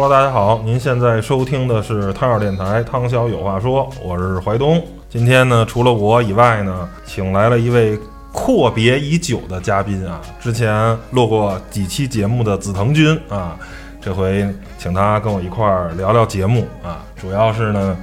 [0.00, 4.82] Hello，大家好，您现在收听的是汤小电台，汤小有话说，我是怀东。
[5.10, 7.98] 今天呢，除了我以外呢，请来了一位
[8.32, 13.58] 阔别已久的嘉宾啊，之前录过几期节目的紫藤君啊，
[14.00, 17.94] 这回请他跟我一块儿聊聊节目啊，主要是呢，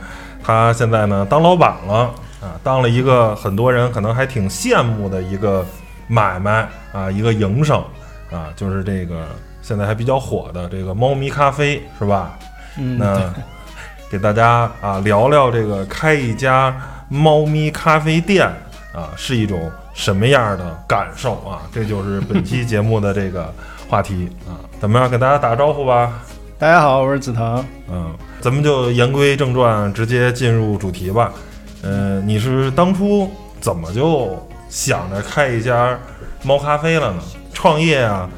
[0.44, 1.96] 他现在呢当老板了
[2.40, 5.66] 啊，当了一个很多人可能还挺羡慕的一个
[6.08, 7.84] 买卖啊，一个营生
[8.30, 9.26] 啊，就是这个。
[9.68, 12.40] 现在还比较火的这个猫咪咖啡是吧？
[12.78, 13.34] 嗯，那
[14.10, 16.74] 给大家啊聊聊这个开一家
[17.10, 18.48] 猫咪咖啡店
[18.94, 21.64] 啊是一种什么样的感受啊？
[21.70, 23.54] 这就是本期节目的这个
[23.90, 24.56] 话题啊。
[24.80, 26.14] 怎么样，给大家打个招呼吧？
[26.58, 27.66] 大家好，我是紫藤。
[27.92, 31.34] 嗯，咱们就言归正传，直接进入主题吧。
[31.84, 36.00] 嗯，你是当初怎么就想着开一家
[36.42, 37.22] 猫咖啡了呢？
[37.52, 38.30] 创业啊？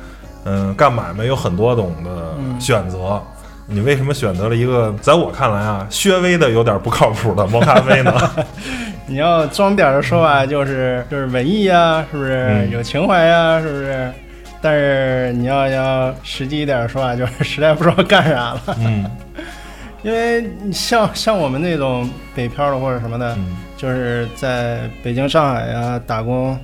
[0.45, 3.21] 嗯，干买卖有很多种的选择，
[3.67, 8.11] 你为什么选择了一个在我看来啊，稍微的有点不靠谱的猫咖啡呢？
[9.05, 14.11] 你要装点的说法就是就是文艺呀，是不是有情怀呀，是不是？
[14.61, 18.61] 但是你要要实际一点说法， 就是实在不知道干啥了。
[18.79, 19.05] 嗯，
[20.03, 23.37] 因为像像我们那种北漂的或者什么的，
[23.77, 26.59] 就是在北京、上海呀打工。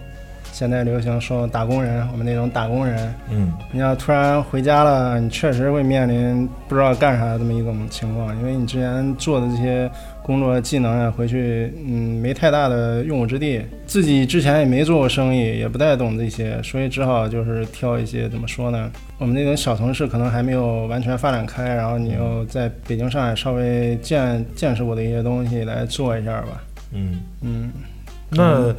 [0.56, 9.92] 现在流行说打工人，我们那种打工人，嗯，你要突然回家了，你确实会面临不知道干啥这么一种情况，因为你之前做的这些
[10.24, 18.90] 工作技能啊，回去嗯没太大的用武之地，自己之前也没做过生意，也不太懂这些，所以只好就是挑一些怎么说呢？
[19.18, 26.64] 我们那种小城市可能还没有完全发展开，然后你又在北京、上海稍微见见识过的一些东西来做一下吧。
[26.94, 27.74] 嗯嗯，
[28.30, 28.74] 那。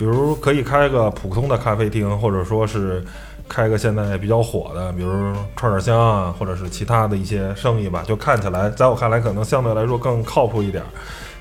[0.00, 3.04] 比如可以开个普通的咖啡厅，或者说是
[3.46, 5.10] 开个现在比较火的，比如
[5.54, 8.02] 串串香啊，或者是其他的一些生意吧。
[8.08, 10.82] 就看起来，在我看来，可能相对来说更靠谱一点。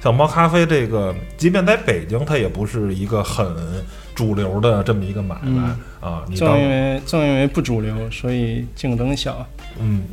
[0.03, 3.47] 像猫咖啡这个，即便在北京，它也不是一个很
[4.13, 5.63] 主流的这么一个买卖
[6.01, 6.25] 啊。
[6.35, 9.47] 正因为正因为不主流，所以竞争小。
[9.79, 10.03] 嗯。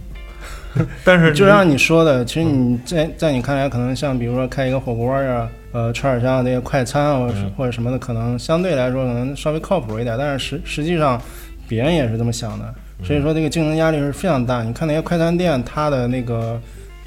[1.03, 10.17] 但是就像你说的，其实你在在你看来，可能像比如说开一个火锅呀，呃，串串香那些快餐啊，或者什么的，可能相对来说可能稍微靠谱一点。
[10.17, 11.21] 但是实实际上，
[11.69, 14.63] 别人也是这么想的，所以说这个竞争压力是非常大。
[14.63, 16.59] 你看那些快餐店，它的那个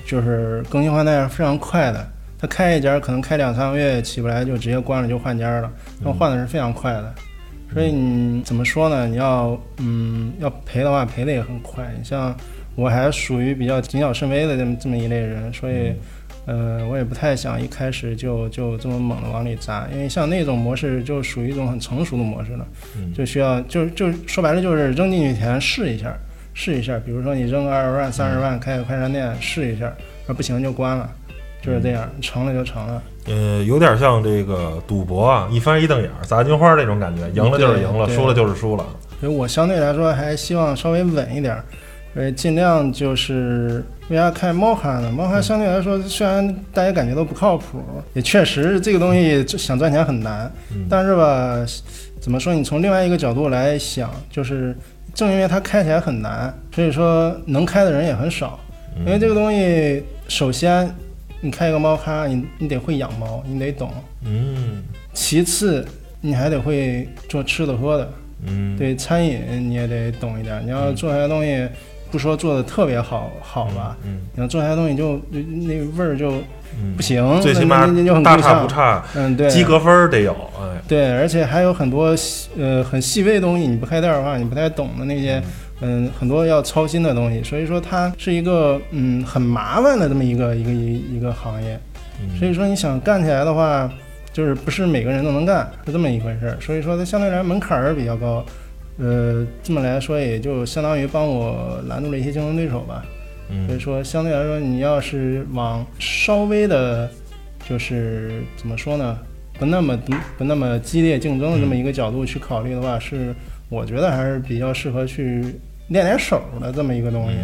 [0.05, 2.07] 就是更新换代是非常快的，
[2.37, 7.11] 它开一家可能开两三个月起不来，就直接关了就换家了，那换的是非常快的。
[7.73, 9.07] 所以你怎么说呢？
[9.07, 11.91] 你要嗯要赔的话，赔的也很快。
[11.97, 12.35] 你像。
[12.75, 15.91] 我还属于比较谨小慎微的这么这么一类人，所以，
[16.49, 22.65] 呃，我也不太想一开始就就这么猛的往里砸，因为像那种模式就属于一种很成熟的模式了，
[23.15, 26.11] 就需要就就说白了就是扔进去钱试一下，
[26.55, 29.93] 试一下，比如说你扔个二十万、三十万开个快餐店试一下，
[30.25, 31.07] 那不行就关了，
[31.61, 33.03] 就是这样，成了就成了。
[33.27, 38.83] 呃，有点像这个赌博啊，一翻一瞪眼砸金花那种感觉，赢了就是赢了，输了就是输了。
[39.19, 41.55] 所以我相对来说还希望稍微稳一点。
[42.15, 45.11] 呃，尽量就是为啥开猫咖呢？
[45.11, 47.79] 猫咖相对来说，虽然大家感觉都不靠谱，
[48.13, 50.51] 也确实这个东西想赚钱很难。
[50.89, 51.63] 但是吧，
[52.19, 52.51] 怎么说？
[52.53, 54.75] 你从另外一个角度来想，就是
[55.13, 58.59] 正因为它开起来很难，所以说能开的人也很少。
[58.99, 60.89] 因为这个东西，首先
[61.39, 63.91] 你开一个猫咖，你你得会养猫，你得懂。
[64.25, 64.83] 嗯。
[65.13, 65.85] 其次，
[66.19, 68.11] 你还得会做吃的喝的。
[68.47, 68.75] 嗯。
[68.75, 70.65] 对餐饮你也得懂一点。
[70.65, 71.69] 你要做些东西。
[72.11, 73.95] 不说做的特别好，好吧？
[74.03, 76.33] 嗯，你要做出来东西就那味儿就
[76.95, 77.85] 不行，最起码
[78.23, 82.15] 大差不差，嗯，对，及格分得有，哎，对，而且还有很多
[82.57, 85.41] 呃很细微的东西，你不开店的话，你不太懂的那些，
[85.81, 91.79] 嗯，很多要操心的东西，所以说它是一个嗯很麻烦的这么一个一个一一个行业，
[92.37, 93.89] 所以说你想干起来的话，
[94.31, 98.43] 就是不是每个人都能干，是这么一回事儿，所以说它相对来门槛儿比较高。
[98.99, 103.03] 呃，这么来说，也就相当于帮我拦住了一些竞争对手吧。
[103.65, 107.09] 所以说，相对来说，你要是往稍微的，
[107.67, 109.17] 就是怎么说呢，
[109.57, 109.97] 不那么
[110.37, 113.33] 不那么激烈竞争的这么一个角度去考虑的话，是
[113.69, 115.41] 我觉得还是比较适合去
[115.87, 117.37] 练练手的这么一个东西。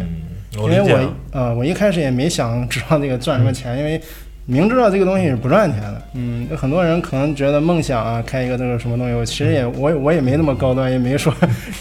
[0.60, 4.00] 因为我呃，我一开始也没想指望这个赚什么钱，因为。
[4.48, 11.34] 明知道这个东西是不赚钱的，嗯，有很多人可能觉得梦想啊，开一个这个什么东西，我其实也 我我也没那么高端，也没说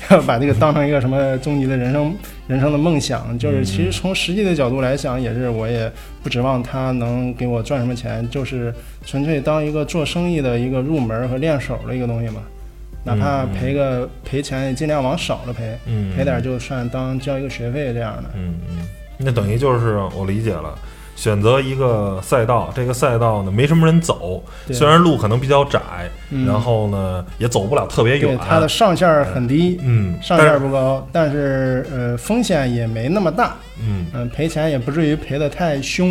[0.09, 2.15] 要把这个当成一个什么终极的人生
[2.47, 3.38] 人生的梦想。
[3.38, 5.91] 就是其实从实际的角度来讲，也是我也
[6.23, 8.73] 不指望他能给我赚什么钱，就是
[9.06, 12.41] 纯粹当一个做生意的一个入门和练手的一个东西嘛。
[13.03, 15.77] 哪怕赔个赔钱，也尽量往少了赔，
[16.17, 18.23] 赔点就算当交一个学费这样的。
[18.35, 18.77] 嗯嗯。
[19.19, 20.75] 那等于就是我理解了，
[21.15, 25.79] 选择一个赛道，这个赛道呢没什么人走，虽然路可能比较窄，
[26.29, 26.45] 嗯。
[26.45, 34.06] 然后呢也走不了特别对远，它的上限很低，嗯，上限不高，但是呃风险也没那么大，嗯。
[34.13, 36.09] 嗯、赔钱也不至于赔得太凶，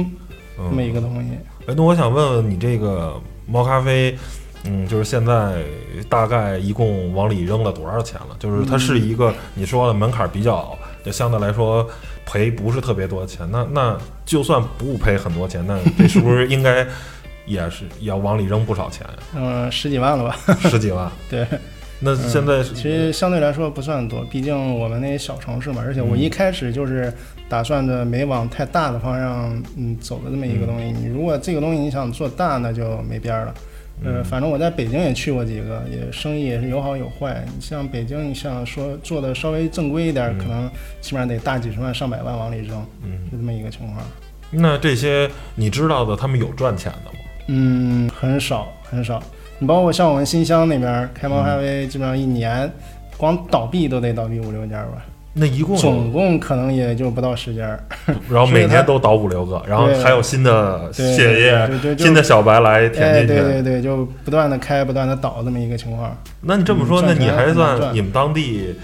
[0.58, 0.68] 嗯。
[0.70, 1.30] 这么一个东西。
[1.66, 3.14] 哎，那我想问问你这个
[3.46, 4.16] 猫咖啡，
[4.64, 5.62] 嗯，就是现在
[6.08, 8.36] 大概一共往里扔了多少钱了？
[8.38, 11.86] 就是它是一个、你说的门槛比较，就相对来说
[12.26, 13.49] 赔不是特别多的钱。
[13.50, 16.87] 那那就算不赔很多钱，那这是不是应该
[17.47, 19.12] 也是要往里扔不少钱呀？
[19.37, 20.37] 嗯、 十几万了吧？
[20.61, 21.11] 十几万？
[21.29, 21.47] 对，
[22.00, 27.12] 那现在是、其实相对来说不算多，毕竟我们那些小城市嘛，而且我嗯一开始就是
[27.49, 30.87] 打算着没往太大的方向嗯走的这么一个东西。
[30.93, 33.55] 你如果这个东西你想做大，那就没边儿了。
[34.02, 37.44] 呃，嗯反正我在北京也去过几个，也生意也是有好有坏。
[37.55, 40.70] 你像北京，你像说做的稍微正规一点，嗯可能
[41.00, 44.05] 起码得大几十万、上百万往里扔，嗯，就这么一个情况。
[44.50, 47.19] 那这些你知道的，他们有赚钱的吗？
[47.49, 49.23] 嗯，很少很少。
[49.58, 52.70] 你包括像我们新乡那边开猫咖啡，基本上一年
[53.17, 55.05] 光倒闭都得倒闭五六家吧，
[55.36, 57.78] 那一共总共可能也就不到十家。
[58.31, 63.34] 然后每年都倒五六个，然后还有新的血液、新的小白来填哎，进去。
[63.34, 66.16] 对对对，就不断的开，不断的倒这么一个情况。
[66.40, 68.75] 那你这么说，嗯那你还算你们当地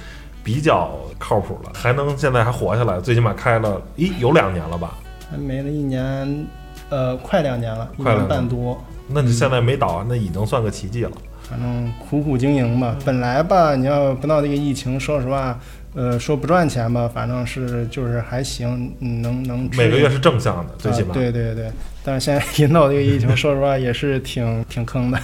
[0.42, 4.98] 比较靠谱了，还能现在还活下来，最起码开了，咦，有两年了吧？
[5.30, 6.46] 还没了一年，
[6.88, 8.82] 呃，快两年了，一年半多。
[9.06, 11.10] 那你现在没倒，那已经算个奇迹了。
[11.42, 12.96] 反正苦苦经营吧。
[13.04, 15.58] 本来吧，你要不闹这个疫情，说实话，
[15.94, 21.10] 呃，说不赚钱吧，反正是就是还行，嗯能能每个月是正向的，最起码。
[21.10, 21.14] 啊。
[21.14, 21.70] 对对对，
[22.04, 25.18] 但是现在引导这个疫情，说实话也是挺挺坑的。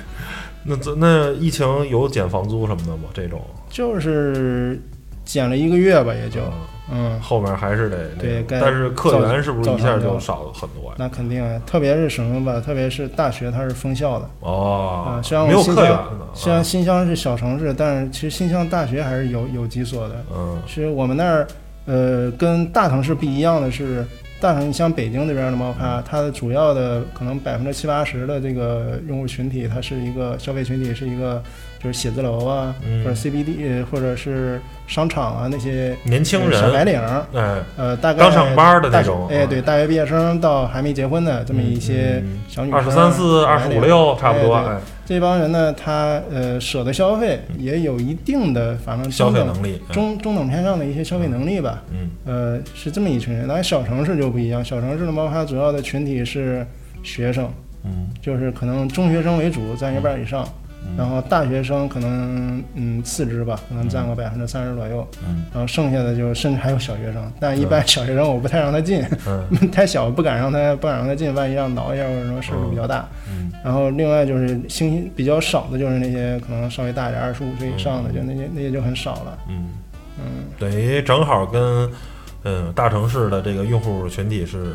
[0.64, 3.04] 那这那疫情有减房租什么的吗？
[3.14, 3.40] 这种
[3.70, 4.80] 就是
[5.24, 6.52] 减了一个月吧，也就嗯
[6.92, 10.96] 嗯，后面还是得那个但是客源是不是一下就少了很多呀？
[10.98, 14.28] 那肯定啊，特别是什么吧，特别是大学它是封校的。
[14.40, 16.04] 哦啊，虽然我新疆。
[16.34, 20.16] 虽然啊新乡是小城市，但是其实新乡大学还是有有几所的。
[20.34, 21.46] 嗯其实我们那儿，
[21.86, 24.04] 呃，跟大城市不一样的是，
[24.40, 31.42] 大城像北京这边的猫咖，它的主要的可能百分之七八十的这个用户群体，它是一个消费群体，是一个
[31.78, 36.98] 就是写字楼啊，嗯或者 CBD 呃或者是商场啊那些年轻人小白，领
[37.76, 44.58] 呃，大概刚上班的那种哎，对，大学毕业生到还没结婚的这么一些小女生，嗯二十三四、二十五六，差不多。
[45.10, 49.76] 这帮人呢，他呃舍得消费，也有一定的反正消费能力。
[49.88, 51.82] 哎中中等偏上的一些消费能力吧。
[51.90, 53.48] 嗯呃，是这么一群人。
[53.48, 56.64] 当然，小城市就不一样，小城市的猫咖主要的群体是
[57.02, 57.50] 学生，
[57.82, 65.44] 嗯就是可能中学生为主，占一半以上，嗯然后大学生可能嗯次之吧，可能占个百分之三十左右，嗯。
[65.52, 69.46] 然后剩下的就甚至还有小学生，但一般小学生我不太让他进，嗯。
[69.70, 73.08] 太小不敢让他不敢让他进，万一让挠一下或者什么事儿比较大。
[73.28, 73.50] 嗯。
[73.64, 78.14] 然后另外就是星星比较少的就是那些可能稍微大一点，二十五岁以上的，嗯。
[78.14, 79.38] 就那些那些就很少了。
[79.48, 79.68] 嗯，
[80.18, 80.24] 嗯，
[80.58, 81.90] 等于正好跟
[82.44, 84.74] 嗯大城市的这个用户群体是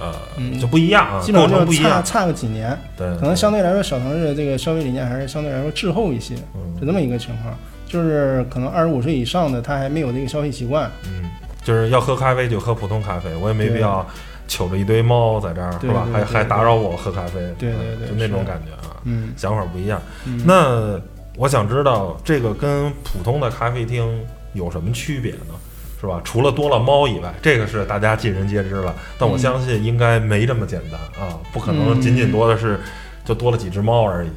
[0.00, 2.04] 呃嗯就不一样啊，基本上就差不一样。
[2.04, 7.54] 差个几年，对，可能相对来说小城市的这个消费理念还是相对来说滞后一些，嗯是这么一个情况。
[7.86, 11.30] 就是可能二十五岁以上的他还没有这个消费习惯，嗯，
[11.62, 14.04] 就是要喝咖啡就喝普通咖啡，我也没必要
[14.48, 16.04] 瞅着一堆猫在这儿，是吧？
[16.12, 20.02] 还还打扰我喝咖啡，对对嗯对就那种感觉啊，嗯，想法不一样。
[20.26, 21.00] 嗯那
[21.36, 24.24] 我想知道这个跟普通的咖啡厅
[24.54, 25.54] 有什么区别呢？
[26.00, 26.20] 是吧？
[26.24, 28.94] 除了多了猫以外，这个是大家尽人皆知了。
[29.18, 32.78] 但我嗯相信应该没这么简单啊，不可能嗯仅仅多的是
[33.24, 34.28] 就多了几只猫而已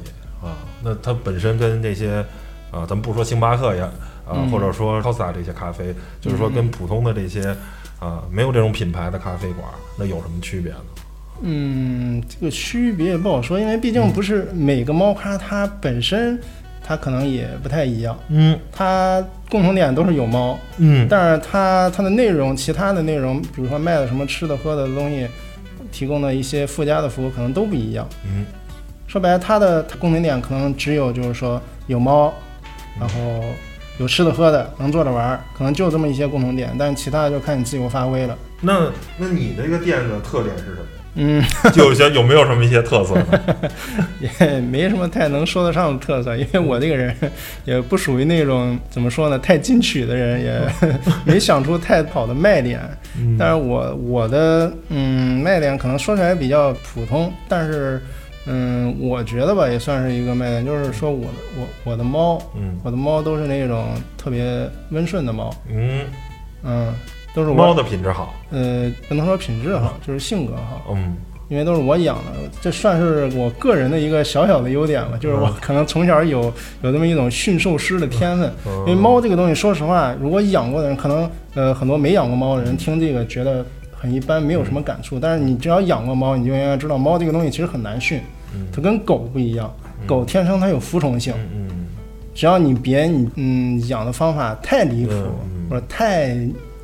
[0.42, 0.56] 啊。
[0.82, 2.24] 那它本身跟这些
[2.70, 3.88] 啊，咱们不说星巴克呀
[4.26, 7.54] 啊，嗯或者说 Costa 这些咖啡，就是说跟普通的这些
[7.98, 9.66] 啊没有这种品牌的咖啡馆，
[9.98, 10.78] 那有什么区别呢？
[11.40, 16.40] 嗯，这个区别也不好说，因为毕嗯竟不是每个猫咖它本身
[16.88, 25.28] 它可能也不太一样，嗯它共同点都是有猫，嗯但是它它的内容，其他的内容，比如说卖的什么吃的喝的东西，
[25.92, 28.08] 提供的一些附加的服务可能都不一样。
[28.24, 28.46] 嗯
[29.06, 32.32] 说白了，它的它共同点可能只有就是说有猫，
[32.98, 33.44] 然后
[33.98, 38.34] 有吃的喝的，能坐着玩儿，可能就这么一些共同点，但是其他的就看你自由发挥了。
[38.62, 40.86] 那那你这个店的特点是什么？
[41.20, 41.42] 嗯，
[41.74, 43.40] 就有些有没有什么一些特色呢？
[44.40, 47.12] 也没什么太能说得上的特色，因为我这个人
[47.64, 50.60] 也不属于那种怎么说呢，太进取的人，也
[51.26, 52.80] 没想出太好的卖点。
[53.36, 58.00] 但是我我的嗯卖点可能说起来比较普通，但是
[58.46, 66.04] 嗯我觉得吧也算是一个卖点，就是说我的我我的猫，嗯我的猫都是那种特别温顺的猫，嗯
[66.62, 66.94] 嗯，
[67.38, 71.16] 都是我猫的品质好，呃，不能说品质好，就是性格好，嗯。
[71.48, 76.52] 因为都是我养的，这算是我个人的一个小小的优点了，就是我可能从小有
[76.82, 78.52] 有这么一种驯兽师的天分。
[78.66, 83.64] 嗯，因为猫这个东西，说实话，如果养过的人，可能呃很多没养过猫的人听这个觉得
[83.96, 85.18] 很一般，没有什么感触。
[85.18, 88.20] 但是你只要养过猫，你就应该知道，猫这个东西其实很难训，
[88.54, 88.66] 嗯。
[88.70, 89.74] 它跟狗不一样，
[90.06, 91.32] 狗天生它有服从性，
[92.34, 95.14] 只要你别你嗯养的方法太离谱，
[95.70, 96.36] 或者太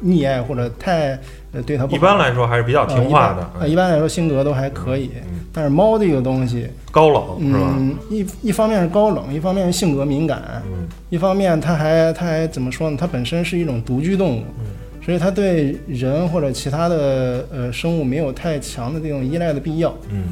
[0.04, 1.18] 溺爱，或者太
[1.52, 5.10] 呃对它不好，一般来说还是比较听话的呃，一般呃一般来说性格都还可以。
[5.26, 7.74] 嗯但是猫这个东西，高冷是吧？
[7.78, 12.96] 嗯，一一方面是高冷，一方面是性格敏感，嗯一方面它还它还怎么说呢？
[12.98, 14.66] 它本身是一种独居动物，嗯
[15.04, 19.94] 所以它对人或者其他的呃生物没有太强的这种依赖的必要。
[20.10, 20.24] 嗯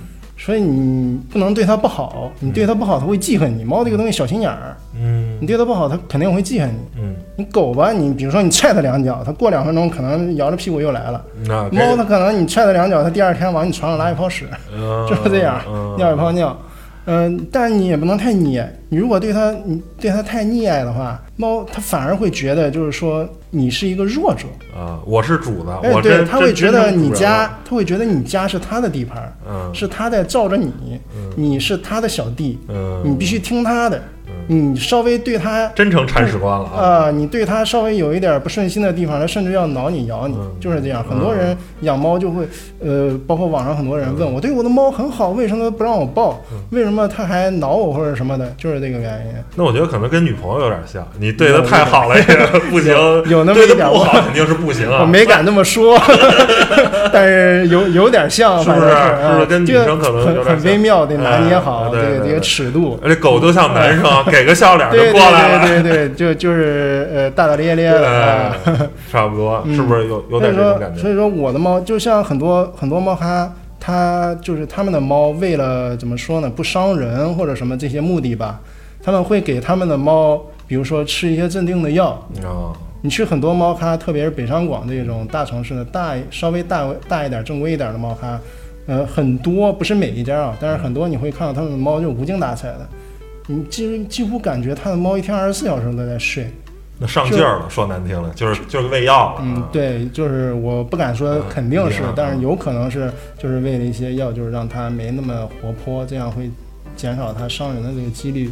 [0.44, 3.62] 所以你不能对它不好，你对它不好，它会记恨你。
[3.62, 7.00] 猫这个东西小心眼儿，嗯你对它不好，它肯定会记恨你。
[7.00, 11.24] 嗯，你狗吧，你比如说你踹它两脚，它过两分钟可能摇着屁股又来了。
[11.46, 14.48] 那猫它可能你踹它两脚，它第二天往你床上拉一泡屎，
[15.08, 16.56] 就是这样嗯尿一泡尿。
[17.04, 18.72] 嗯、但是你也不能太溺爱。
[18.88, 24.46] 你如果对它你对它太溺爱的话，猫它反而会觉得就是说你是一个弱者。
[24.76, 33.96] 啊，我是主子，哎，我对，真它会觉得你，家，它会觉得你家是它的地盘儿，嗯是它在罩着你，嗯你是它的小弟，嗯，你必须听它的。
[33.98, 34.02] 嗯
[34.48, 36.82] 你稍微对它真成铲屎官了啊！
[36.82, 41.04] 啊、你对它稍微有一点不顺心的地方，它甚至要挠你、咬你，嗯就是这样。
[41.08, 42.46] 很多人养猫就会，
[42.80, 46.42] 呃，包括网上很多人问我，对我的猫很好，为什么不让我抱？
[46.52, 48.52] 嗯为什么它还挠我或者什么的？
[48.56, 49.34] 就是这个原因。
[49.54, 52.24] 那我觉得可能跟女朋友有点像，你对她太好了也
[52.70, 52.92] 不行，
[53.28, 55.00] 有那么一点 不好肯定是不行啊。
[55.00, 55.98] 我没敢那么说，
[57.12, 62.98] 但是有有点像，是不是是是不是跟女生可能有点像很很微妙，得拿捏好这个这个尺度。
[63.02, 68.54] 而且狗就像男生，给个笑脸就过来了，对对对对，就就是呃大大咧咧的
[69.10, 71.00] 差不多，嗯是不是有有点这种感，觉？
[71.00, 78.60] 所以说我的猫就像很多很多猫咖，它就是他们的猫为了怎么说呢，不伤人或者什么这些目的吧，
[79.02, 82.10] 他们会给他们的猫，比如说吃一些镇定的药。
[82.44, 82.70] 啊，
[83.02, 88.38] 你去很多猫咖，特别是北上广这种大城市的大稍微大大一点、正规一点的猫咖，
[88.86, 92.88] 呃，很多不是每一家啊，但是很多你会看到他们的猫就无精打采的，
[93.52, 96.50] 你几几乎感觉他的猫一天二十四小时都在睡。
[96.98, 99.40] 那上劲儿了，说难听了，就是就是喂药了。
[99.42, 106.48] 嗯，对，就是我不敢说肯定是，嗯但是有可能是就是喂了一些药，就是让它没那么活泼，这样会
[106.94, 108.50] 减少它伤人的这个几率。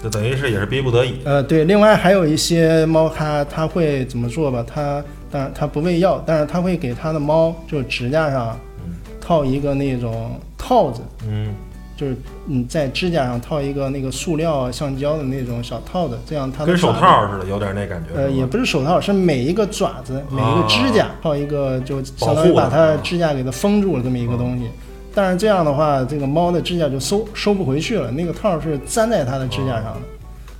[0.00, 1.14] 就等于是也是逼不得已。
[1.24, 4.64] 呃，对，另外还有一些猫咖，它会怎么做吧？
[4.64, 11.52] 它当然它不喂药，但是它会给它的猫就指甲上嗯套一个那种套子，嗯
[11.98, 18.16] 就是你在指甲上套一个那个塑料橡胶的那种小套子，这样它跟手套似的，有点那感觉。
[18.16, 24.70] 呃，也不是手套，是每一个爪子、每一个指甲套一个，就相当于把它指甲给它封住了这么一个东西。
[25.12, 30.00] 但是这样的话，这个猫的指甲就收收不回去了，那个套是粘在它的指甲上的，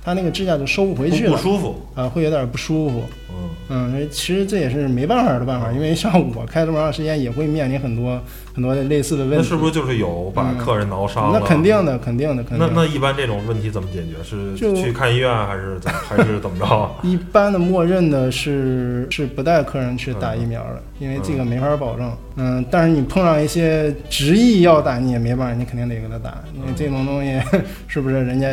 [0.03, 1.75] 它那个指甲就收不回去了，不不舒服。
[1.95, 3.03] 啊、会有点不舒服。
[3.31, 3.35] 嗯
[3.71, 8.19] 嗯，其实这也是没办法的办法，因为像我开这么长时间，也会面临很多
[8.51, 9.37] 很多类似的问题。
[9.37, 11.39] 那是不是就是有把客人挠伤了？
[11.39, 12.73] 那肯定的，肯定的，肯定的。
[12.73, 14.23] 那那一般这种问题怎么解决？
[14.23, 16.91] 是去看医院还是怎还是怎么着？
[17.07, 22.11] 一般的默认的是是不带客人去打疫苗的，因为这个没法保证。
[22.37, 27.39] 嗯，但是你碰上一些执意要打，你也没办法，你肯定得给他打，因为这种东西
[27.87, 28.47] 是不是人家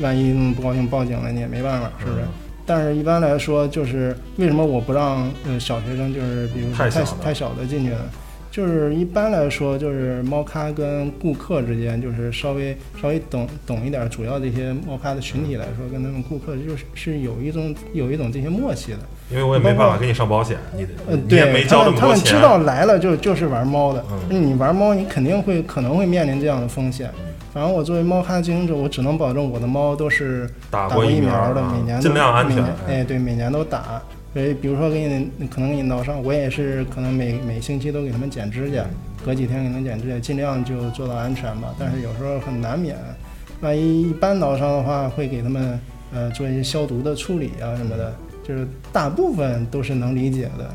[0.00, 2.18] 万一弄不高兴报警了，你也没办法，是不是？
[2.64, 7.98] 但是一般来说，就是为什么我不让呃小学生，就是比如说太太小的太小的进去呢？
[8.52, 18.98] 就是一般来说，就是猫咖跟顾客之间，就是稍微稍微懂懂一点，主要这些猫咖的群体来说，跟他们顾客就是是有一种有一种这些默契的。
[19.30, 22.34] 因为我也没办法给你上保险，你呃，你也对，没交那他们他么多钱。
[22.34, 27.10] 们知道来了就就是玩猫的，嗯你玩猫，你肯定会可能会面临这样的风险。
[27.52, 32.64] 反正我作为猫咖经营者，我只能保证我的猫都是打打过疫苗的，啊每年都尽量安全。
[32.88, 34.00] 哎，对，每年都打。
[34.32, 35.06] 所以，比如说给
[35.36, 38.82] 你可能给你挠伤，我也是可能每每星期都给他们剪指甲，
[39.22, 41.68] 隔几天给他们剪指甲，尽量就做到安全吧。
[41.78, 42.96] 但是有时候很难免，
[43.60, 45.78] 万一一般挠伤的话，会给他们
[46.14, 50.70] 呃做一些消毒的处理啊什么的，就是大部分都是能理解的。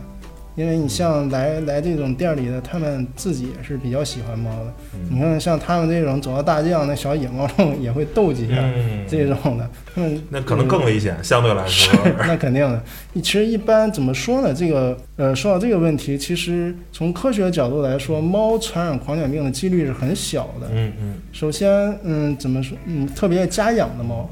[0.58, 4.74] 因为你像来来这种店里的，他们自己也是比较喜欢猫的。
[5.08, 11.96] 你看，像他们这种走到大街上，那小野猫种也会斗几下，嗯，这种的，嗯那可能更危险，相对来说。
[12.26, 12.82] 那肯定的。
[13.14, 14.52] 其实一般怎么说呢？
[14.52, 20.68] 这个呃，说到这个问题，其实从科学角度来说，猫传染狂犬病的几率是很小的。
[20.74, 21.70] 嗯嗯首先，
[22.02, 22.76] 嗯，怎么说？
[22.88, 24.28] 嗯，特别家养的猫，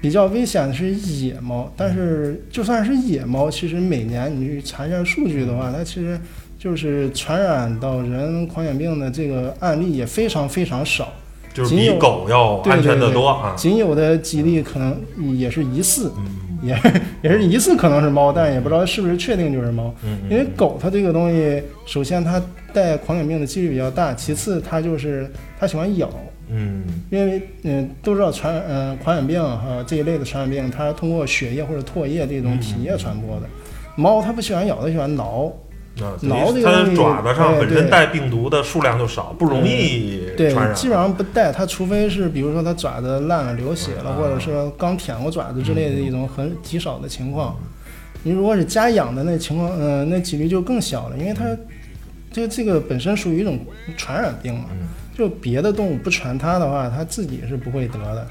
[0.00, 6.18] 比较危险的是野猫，但是就算是野猫，其实每年你去查一下数据的话，它其实
[6.58, 11.12] 就是传染到人狂犬病的这个案例也非常非常少，
[11.52, 13.54] 就是比狗要安全的多啊。
[13.56, 14.98] 仅有的几例可能
[15.36, 16.76] 也是疑似，嗯也
[17.22, 19.94] 也是疑似可能是猫，但也不知道是不是确定就是猫。
[20.04, 26.10] 嗯，因为狗它这个东西，首先它带狂犬病的几率比较大，其次它就是它喜欢咬。
[26.52, 33.46] 嗯因为嗯都知道传嗯、狂犬病哈、这一类的传染病，它是通过血液或者唾液这种体液传播的。
[33.94, 35.52] 猫它不喜欢咬，它喜欢挠。
[36.04, 40.74] 啊，挠这个它爪子上哎本身带病毒的数量就少，不容易对传，染。
[40.74, 47.56] 基本上不带它，除非是比如说它爪子烂了流血了，啊或者是刚舔过爪子之类的一种很极少的情况。
[48.22, 51.44] 你如果是家养的那情况，呃，那几率就更小了，因为它
[52.30, 53.58] 这这个本身属于一种
[53.96, 58.26] 传染病嘛，嗯就别的动物不传它的话，它自己是不会得的。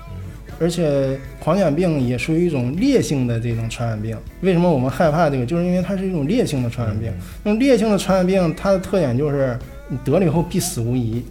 [0.59, 4.17] 嗯而且狂犬病也属于一种烈性的这种传染病。
[4.41, 5.45] 为什么我们害怕这个？
[5.45, 7.11] 就是因为它是一种烈性的传染病。
[7.43, 11.23] 那种烈性的传染病，它的特点就是你得了以后必死无疑。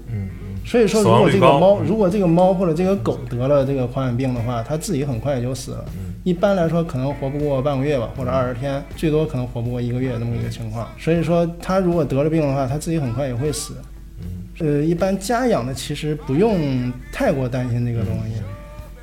[0.65, 5.85] 所以说，如果这个猫，嗯如果这个猫或者这个狗得了这个狂犬病的话，它自己很快也就死了。
[5.95, 10.87] 嗯一般来说，可能活不过半个月吧，或者二十天，最多可能活不过一个月那么一个情况。
[10.99, 13.75] 所以说，它如果得了病的话，它自己很快也会死。
[14.21, 14.27] 嗯
[14.59, 18.35] 呃，一般家养的其实不用太过担心这个东西，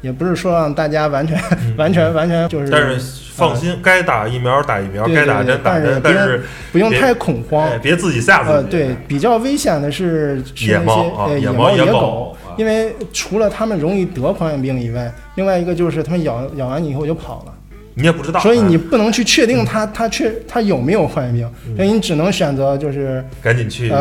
[0.05, 2.99] 也不是说让大家完全、嗯 完全、完全就是，但是
[3.33, 7.67] 放心，该打疫苗打疫苗，对该打对对针打针，但是但是不用太恐慌。
[7.67, 8.77] 哎别自己吓呃，自己。
[8.77, 17.53] 对，比较危险的是是野那些猫野猫、野狗，啊因为除了它们容易得狂犬病以外，另外一个就是它们咬咬完你以后就跑了，
[17.95, 23.91] 你也不知道，所以你哎不能去确定它它确它有没有狂犬病，嗯所以你只能选择就是赶紧去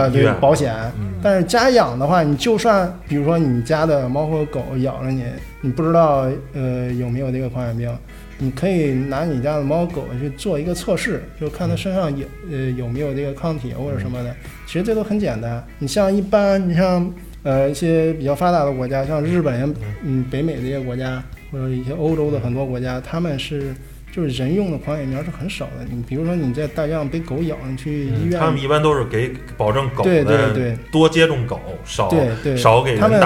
[0.40, 0.74] 保险。
[0.98, 5.24] 嗯但是家养的话，你就算比如说你家的猫或狗咬了你，
[5.62, 7.98] 你不知道呃有没有这个狂犬病，
[8.36, 14.34] 你可以拿你家的猫狗去做一个测试，就看它身上有呃有没有这个抗体或者什么的。
[14.66, 15.64] 其实这都很简单。
[15.78, 17.10] 你像一般，你像
[17.42, 21.22] 呃一些比较发达的国家，像日本人、嗯北美这些国家，
[21.54, 23.72] 或者一些欧洲的很多国家，他们是。
[24.14, 33.20] 就是人用的狂犬疫苗是很少的，你比如说你在大街上被狗咬，你去医院，嗯他们一般都是给保证狗对对的对多接种狗，少对对少给他们。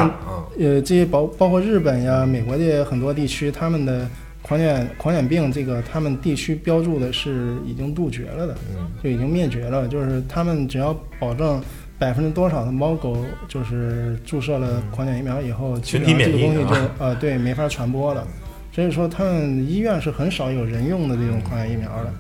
[0.59, 4.09] 呃，这些包包括日本呀、美国这些很多地区，他们的
[4.41, 9.87] 狂犬狂犬病这个，他们地区标注的是已经杜绝了的，嗯就已经灭绝了。
[9.89, 11.63] 就是他们只要保证
[11.99, 18.27] 百分之多少的猫狗就是注射了狂犬疫苗以后，基群体本上这个东西就啊呃对没法传播了。
[18.73, 22.13] 所以说，他们医院是很少有人用的这种狂犬疫苗的。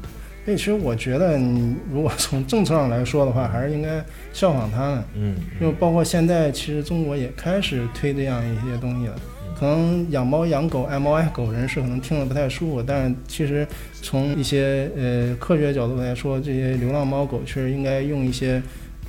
[0.44, 5.04] 所以其实我觉得，你如果从政策上来说的话，还是应该效仿他们。
[5.14, 9.14] 嗯，因为包括现在，其实中国也开始推这样一些东西了。
[9.60, 13.66] 可能养猫养狗、爱猫爱狗人士可能听了不太舒服，但是其实
[14.00, 18.62] 从一些呃科学角度来说，这些流浪猫狗确实应该用一些、呃、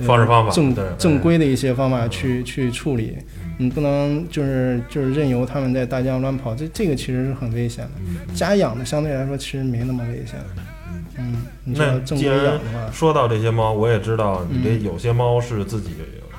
[0.05, 3.17] 方式方法正对正规的一些方法去去处理。
[3.61, 7.91] 你不能就是就是任由它们在大街上乱跑，这这个其实是很危险的。
[7.99, 10.39] 嗯家养的相对来说其实没那么危险。
[11.17, 15.89] 嗯，那既然养的话，说到这些猫，我也知道你这嗯有些猫是自己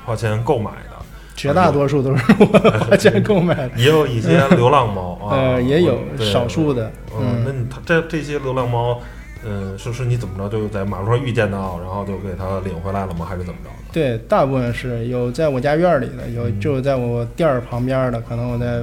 [0.06, 0.96] 花钱购买的，
[1.36, 2.46] 绝大多数都是我
[2.88, 3.70] 花钱购买的。
[3.76, 8.98] 也有一些流浪猫啊， 呃，也有少数的，嗯，那嗯，你它这这些流浪猫，
[9.44, 13.24] 嗯，是是你怎么着就在马路上遇见到，然后就给它领回来了吗？
[13.24, 13.92] 还是怎么着的？
[13.92, 18.82] 对，大部分是有在我家院儿里的，有嗯就是在我店儿旁边儿的，可能我在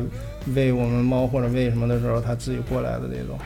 [0.56, 3.38] 喂我们猫或者喂什么的时候，它自己过来的这种。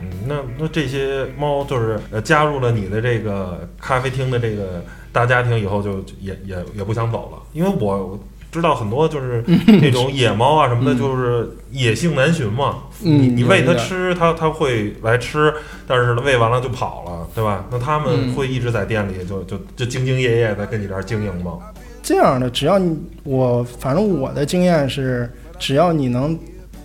[0.00, 8.18] 嗯，那那这些猫就是呃加入了你的这个咖啡厅的这个大家庭以后就，就也也也不想走了，因为我
[8.56, 12.78] 知道很多就是那种野猫啊什么的，嗯就是野性难寻嘛。
[13.04, 15.52] 嗯你你喂它吃，它它会来吃，
[15.86, 17.64] 但是喂完了就跑了，对吧？
[17.70, 21.58] 那它们嗯会一直在店里就就就兢兢业业的跟你这儿经营吗？
[22.02, 26.38] 这样的，只要你我反正我的经验是，只要你能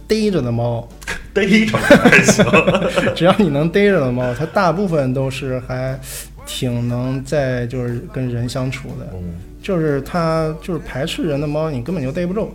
[0.07, 0.85] 逮着的猫，
[1.33, 2.45] 逮着还行。
[3.15, 5.97] 只要你能逮着的猫，它大部分都是还
[6.45, 9.07] 挺能在就是跟人相处的。
[9.13, 12.51] 嗯，就是它就是排斥人的猫，你根本就逮不住。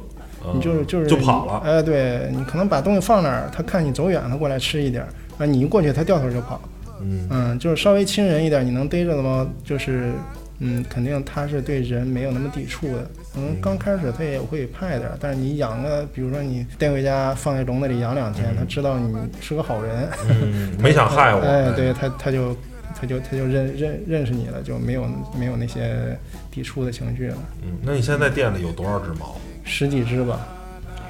[0.54, 1.60] 你就是就是就跑了。
[1.64, 6.60] 哎，对你可能把东西放那儿，它看你走远，它过来吃一点儿，啊，你一过去，它掉头就跑。
[7.00, 10.12] 嗯嗯，就是稍微亲人一点，你能逮着的猫，就是
[10.60, 13.06] 嗯，肯定它是对人没有那么抵触的。
[13.34, 21.40] 可能刚开始它也会怕一点儿，但是你养个，比如说你带回家放在笼子里养两天，它知道你是个好人，嗯，没想害我。
[21.44, 22.56] 哎，对，它它就
[22.98, 25.06] 它就他就认认认识你了，就没有
[25.38, 26.18] 没有那些
[26.50, 27.36] 抵触的情绪了。
[27.62, 29.36] 嗯，那你现在店里有多少只猫？
[29.64, 30.46] 十几只吧，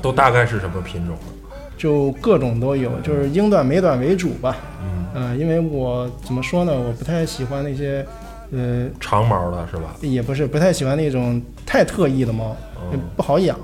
[0.02, 1.56] 都大概是什么品种的？
[1.78, 4.56] 就各种都有，就是英短美短为主吧。
[4.82, 8.04] 嗯，呃，因为我怎么说呢，我不太喜欢那些，
[8.50, 9.94] 呃，长毛的是吧？
[10.00, 12.56] 也不是不太喜欢那种太特异的猫，
[12.92, 13.58] 嗯，不好养。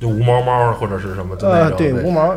[0.00, 1.36] 就无毛猫或者是什么？
[1.36, 2.34] 就那呃，对，无毛。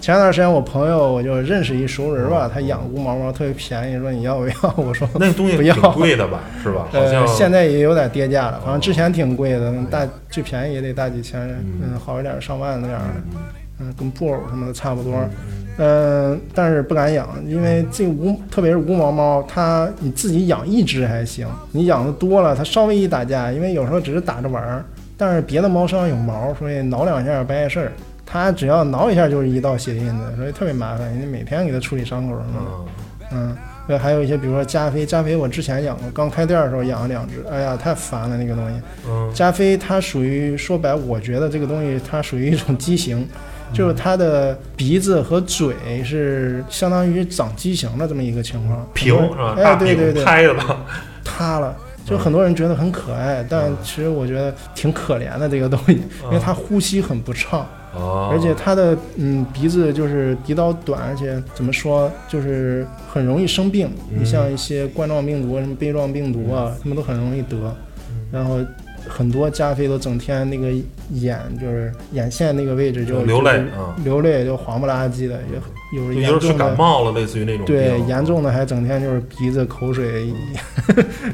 [0.00, 4.54] 前段时间我朋友我就认识一熟人吧，他养无毛猫特别便宜，说你要不要？
[4.76, 6.40] 我说那东西不要挺贵的吧？
[6.62, 6.86] 是吧？
[6.92, 13.42] 好像呃，现在也有点跌价了，反正之前挺贵的，大最便宜也得大几千，嗯嗯，好一点上万那样的，嗯
[13.80, 15.14] 嗯，跟布偶什么的差不多。
[15.14, 15.30] 嗯
[15.78, 24.84] 嗯，但是不敢养，因为这无，特别是无毛猫，它你自己养一只还行，你养的多了，它稍微一打架，因为有时候只是打着玩儿，
[25.16, 27.92] 但是别的猫身上有毛，所以挠两下不碍事儿。
[28.24, 32.70] 它只要挠一下就是一道血印子，所以特别麻烦，你每天给它处理伤口什么的。
[32.70, 32.86] 嗯
[33.34, 38.76] 嗯，对，还有一些比如说加菲，加菲我之前养过，刚开店的时候养了两只，哎呀，太烦了那个东西。
[39.06, 43.26] 嗯加菲它属于说白，我觉得这个东西它属于一种畸形，
[43.72, 49.76] 就是它的鼻子和嘴是相当于长畸形的这么一个情况，平是吧？
[49.76, 50.78] 对对对，拍的吧？
[51.24, 51.76] 塌了。
[52.04, 63.88] 就很多人觉得很可爱，但其实我觉得挺可怜的这个东西，因为它呼吸很不畅，哦，而且它的嗯鼻子就是鼻道短，而且怎么说就是很容易生病。
[64.10, 64.20] 嗯。
[64.20, 67.56] 你像一些冠状病毒、什么杯状病毒啊，他们都很容易得。
[68.30, 68.58] 然后
[69.08, 70.70] 很多加菲都整天那个
[71.10, 73.62] 眼就是眼线那个位置就流泪
[74.04, 75.58] 流泪就黄不拉几的，也
[75.92, 76.52] 有就。
[76.52, 80.26] 感冒了，类似于那种对，严重的还整天就是鼻子、口水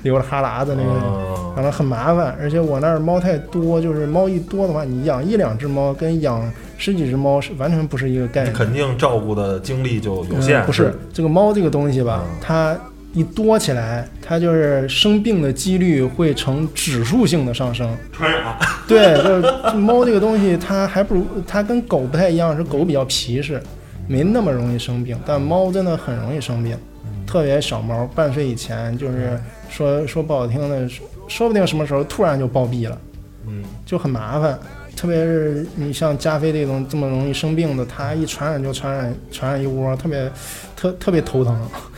[0.03, 2.37] 流着哈喇子那个，哦反正很麻烦。
[2.41, 8.55] 而且我那儿猫太多，就是猫一多的话，你养一两只猫跟养十几只猫是完全不是一个概念。
[8.55, 10.63] 肯定照顾的精力就有限。
[10.63, 12.77] 嗯不是这个猫这个东西吧嗯，它
[13.13, 17.91] 一多起来，它就是生病的几率会呈指数性的上升。
[18.13, 23.61] 传染，对，就是猫这个东西，它还不如它跟狗不太一样，是狗比较皮实，
[24.09, 26.77] 没那么容易生病，但猫真的很容易生病，
[27.27, 32.99] 特别小猫，半岁以前就是说说不好听的，说说不定什么时候突然就暴毙了，
[33.47, 34.59] 嗯，就很麻烦。
[34.97, 40.29] 特别是你像加菲这种这么容易生病的，它一传染就传染传染一窝，特别
[40.75, 41.57] 特特别头疼。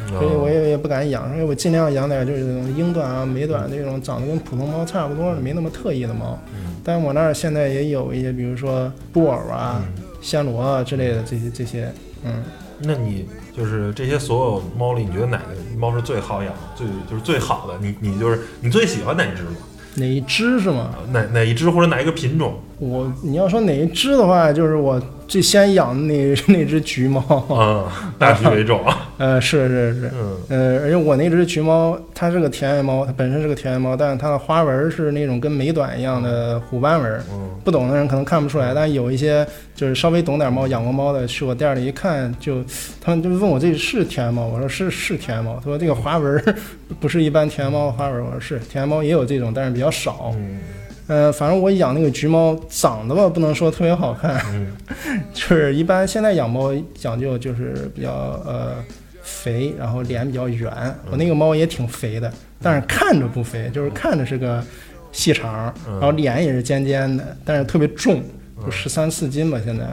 [0.08, 2.42] 所以我哦也也不敢养，所以我尽量养点就是
[2.76, 6.38] 英短啊、美短这种长得跟普通猫差不多的，没那么特异的猫。
[6.84, 11.92] 但我那儿现在也有一些，比如说布偶啊、嗯暹罗啊之类的这些这些，
[12.24, 12.42] 嗯，
[12.80, 15.46] 那你就是这些所有猫里，你觉得哪个
[15.78, 17.78] 猫是最好养、最就是最好的？
[17.80, 19.50] 你你就是你最喜欢哪一只吗？
[19.96, 20.94] 哪一只是吗？
[21.10, 22.54] 哪哪一只或者哪一个品种？
[22.78, 27.86] 我你要说哪一只的话，就是我最先养的那 那只橘猫，嗯，
[28.18, 28.84] 大橘为重。
[29.16, 30.36] 呃，是是是，嗯。
[30.48, 37.12] 呃，而且我那只橘猫，它是个田园猫，它本身是个田园猫，但是它的花纹是那种跟美短一样的虎斑纹。
[37.32, 37.48] 嗯。
[37.62, 42.64] 不懂的人可能看不出来，但有一些就是稍微懂点猫、养过猫的，去我店里一看，就
[43.00, 46.56] 他们就问我这是田园猫，我说是是田园猫，他说这个花纹儿
[46.98, 50.32] 不是一般田园猫的花纹儿，我说是田园猫也有这种，但是比较少。
[50.34, 50.58] 嗯
[51.10, 54.68] 呃，反正我养那个橘猫长得吧，不能说特别好看，嗯
[55.34, 58.12] 就是一般现在养猫讲究就是比较
[58.46, 58.76] 呃
[59.20, 60.72] 肥，然后脸比较圆。
[61.10, 64.62] 我那个猫也挺肥的，但是看着不肥，就是看着是个
[65.10, 68.22] 细长，嗯然后脸也是尖尖的，但是特别重，
[68.60, 69.84] 就嗯十三四斤吧现在。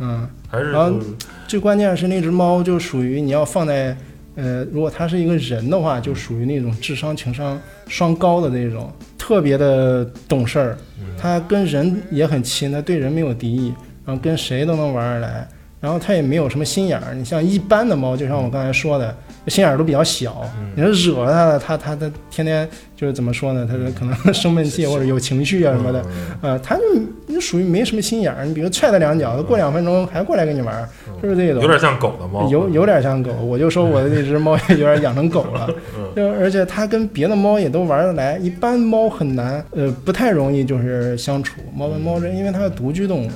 [0.00, 0.98] 嗯，还是然后
[1.46, 3.94] 最关键是那只猫就属于你要放在。
[4.36, 10.78] 呃，如果他是一个人的话，就属于那种智商情商双高的那种，特别的懂事儿。
[11.16, 13.72] 他跟人也很亲，他对人没有敌意，
[14.04, 15.48] 然后跟谁都能玩儿得来，
[15.84, 17.12] 然后它也没有什么心眼儿。
[17.14, 19.14] 你像一般的猫，就像我刚才说的，
[19.48, 20.42] 心眼儿都比较小。
[20.74, 22.66] 你说惹它了，它它它天天
[22.96, 23.68] 就是怎么说呢？
[23.70, 26.02] 它可能生闷气 或者有情绪啊什么的，
[26.40, 28.46] 呃，它就就属于没什么心眼儿。
[28.46, 30.88] 你比如踹它两脚，它过两分钟还过来跟你玩儿，
[31.22, 31.60] 就是这种。
[31.60, 35.68] 有点像狗的猫，有有点像狗，我就说我的那只猫也有点养成狗了，
[35.98, 38.38] 嗯就而且它跟别的猫也都玩得来。
[38.38, 41.60] 一般猫很难，呃，不太容易就是相处。
[41.76, 43.30] 猫跟猫之，因为它是独居动物，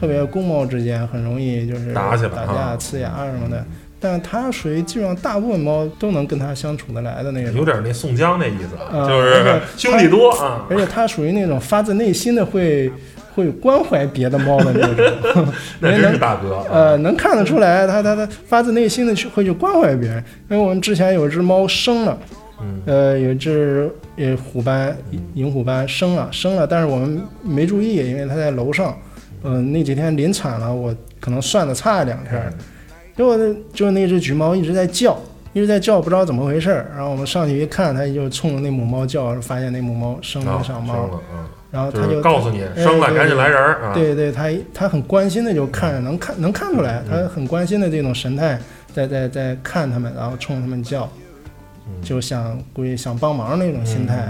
[0.00, 3.62] 特别公猫之间很容易就是打起来打啊架、呲牙什么的。
[4.02, 7.64] 但它属于基本上大部分猫都能跟它相处得来的那种有。
[7.66, 10.64] 点那宋江那意思，啊就是 兄弟多啊。
[10.70, 12.90] 而且它属于那种发自内心的会
[13.34, 14.80] 会关怀别的猫的那
[15.34, 15.46] 种，
[15.80, 16.64] 那真是大哥啊。
[16.70, 20.24] 呃，能看得出来，它它它发自内心的去会去关怀别人。
[20.48, 22.18] 因为我们之前有一只猫生了，
[22.62, 24.96] 嗯呃，有一只呃虎斑
[25.34, 28.96] 银虎斑生了生了，但是我们没注意，因为它在楼上。
[29.42, 32.52] 嗯、那几天临产了，我可能算的差两天儿，
[33.16, 35.18] 结果呢，就是那只橘猫一直在叫，
[35.52, 36.90] 一直在叫，不知道怎么回事儿。
[36.94, 41.20] 然后我们上去一看，它就冲着那母猫叫，发现那母猫生了啊个小猫，
[41.70, 48.58] 然后它就就告诉你生了赶紧来人儿啊，对对，它它很关心的就看着，能看能看出来，它嗯很关心的这种神态，
[48.92, 51.08] 在在在看他们，然后冲他们叫，
[51.86, 52.02] 嗯。
[52.02, 54.28] 就想估计想帮忙那种心态。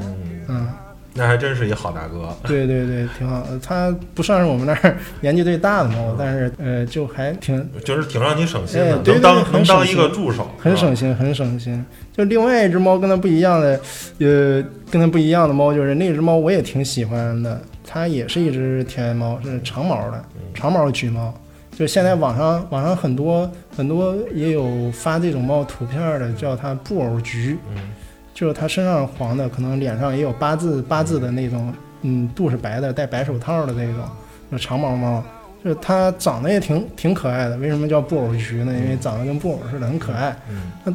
[0.49, 0.69] 嗯，
[1.15, 3.41] 那还真是一好大哥，对对对，挺好。
[3.43, 11.85] 的它不算是我们那儿 年纪最大的猫，但是呃，就还挺 就是挺让你省心的，哎对能当能当一个助手，很省心，很省心。
[12.13, 13.81] 就另外一只猫跟它不一样的，
[14.19, 21.35] 呃，跟它不一样的猫就是那只猫我也挺喜欢的，它也是一只田园猫，是长毛的长毛橘猫。
[21.77, 27.83] 就现在网上网上很多很多也有发这种猫图片的，叫它布偶橘，嗯
[28.41, 33.97] 就是它身上黄的，可能脸上也有八字八字的那种，嗯，肚是白的，戴白手套的那种，
[34.51, 35.23] 就长毛猫。
[35.63, 38.73] 就是它长得也挺挺可爱的，为什么叫布偶橘呢？
[38.73, 40.35] 因为长得跟布偶似的，很可爱。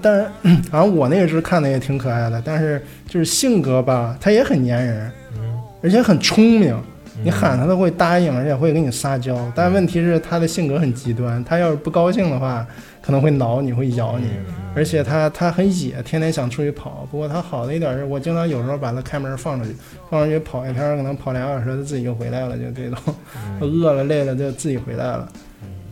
[0.02, 0.28] 但是，
[0.72, 6.76] 反正我那只看的也挺可爱的，但是就是性格吧，它也很粘人，嗯，而且很聪明。
[7.24, 9.36] 你嗯喊它，都会答应，而且会跟你撒娇。
[9.56, 12.66] 但问题是，它的性格很极端，它要是不高兴的话，
[13.02, 14.28] 可能会挠你，会咬你。
[14.48, 17.08] 嗯而且它它很野，天天想出去跑。
[17.10, 19.74] 不过它好的一点是，我经常有时候把它开门放出去，
[20.10, 23.00] 放出去跑一天儿，可能跑两小时，它自己就回来了，就这种。
[23.62, 25.26] 饿了累了就自己回来了。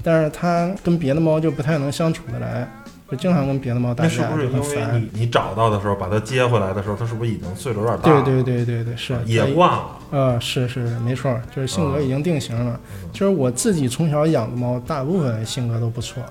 [0.03, 2.67] 但是它跟别的猫就不太能相处得来，
[3.13, 4.99] 就经常跟别的猫打那是架，不是因为。
[4.99, 8.23] 你你找到的时候，把它接回来的时候，它是不是已经岁数有点大了？
[8.23, 9.85] 对对对对对，是也惯了。
[10.09, 12.79] 呃，是是没错儿，就是性格已经定型了。
[13.03, 16.23] 嗯就是我自己从小养的猫，大部分性格都不错，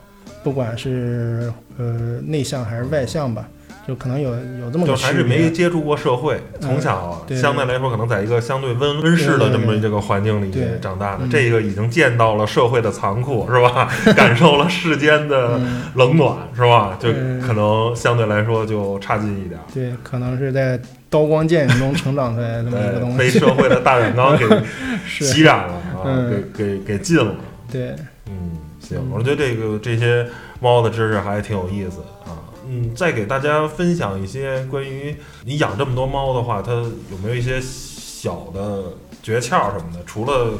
[0.42, 3.48] 不管是呃内向还是外向吧，
[3.86, 4.98] 就可能有有这么就个。
[4.98, 13.88] 还是没接触过社会，从小相对来说可能在一个相对温温室的这么这个环境里长大的，嗯这个已经见到了社会的残酷，是吧？
[14.16, 16.96] 感受了世间的嗯，冷暖，是吧？
[17.00, 19.60] 就嗯可能相对来说就差劲一点。
[19.74, 23.18] 对，可能是在刀光剑影中成长出来的这么一个对，东西。
[23.18, 24.46] 被社会的大染缸给
[25.06, 27.34] 是，洗染了啊，嗯给给给禁了。
[27.70, 30.26] 对，嗯，行嗯，我觉得这个这些
[30.60, 32.38] 猫的知识还挺有意思啊。
[32.72, 38.84] 嗯，再给大家分享一些关于你养这么多猫的话，它有没有一些小的
[39.22, 39.98] 诀窍什么的？
[40.06, 40.52] 除了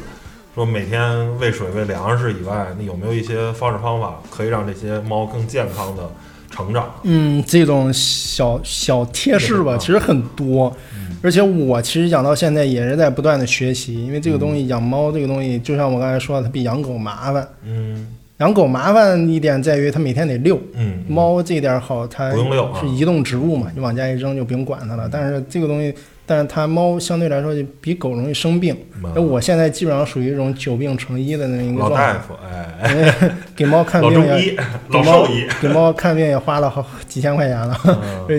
[0.53, 6.11] 说每天喂水喂粮食以外，那有没有一些方式方法可以让这些猫更健康的
[6.51, 6.93] 成长？
[7.03, 10.71] 嗯，这种小小贴士吧，啊其实很多。
[10.95, 17.47] 嗯而且我其实养到现在也是在不断的学习，因为这个东西养猫这个东西，就像我刚才说的，它比养狗麻烦。
[17.63, 25.07] 嗯养狗麻烦一点在于它每天得遛，嗯，猫这点好，它不用遛啊是移动植物嘛，你往家一扔就不用管它了。
[25.11, 25.93] 但是这个东西，
[26.25, 28.75] 但是它猫相对来说就比狗容易生病。
[28.95, 32.33] 嗯那我现在基本上属于一种久病成医的那一个状态，老大夫，
[32.81, 33.13] 哎，
[33.55, 34.55] 给猫看病也，
[34.89, 37.77] 给老猫兽医， 给猫看病也花了好几千块钱了。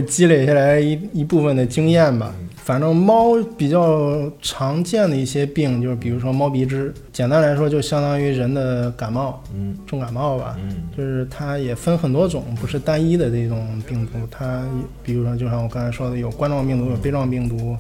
[0.09, 2.35] 积累下来一一部分的经验吧。
[2.65, 10.57] 反正猫比较常见的一些病，就是比如说猫鼻支，简单来说就相当于人的感冒、嗯重感冒吧。
[10.59, 14.13] 嗯就是它也分很多种，不是单一的这种病毒。
[14.31, 14.65] 它
[15.03, 17.77] 比如说，就像我刚才说的，有冠状病毒，有杯状病毒，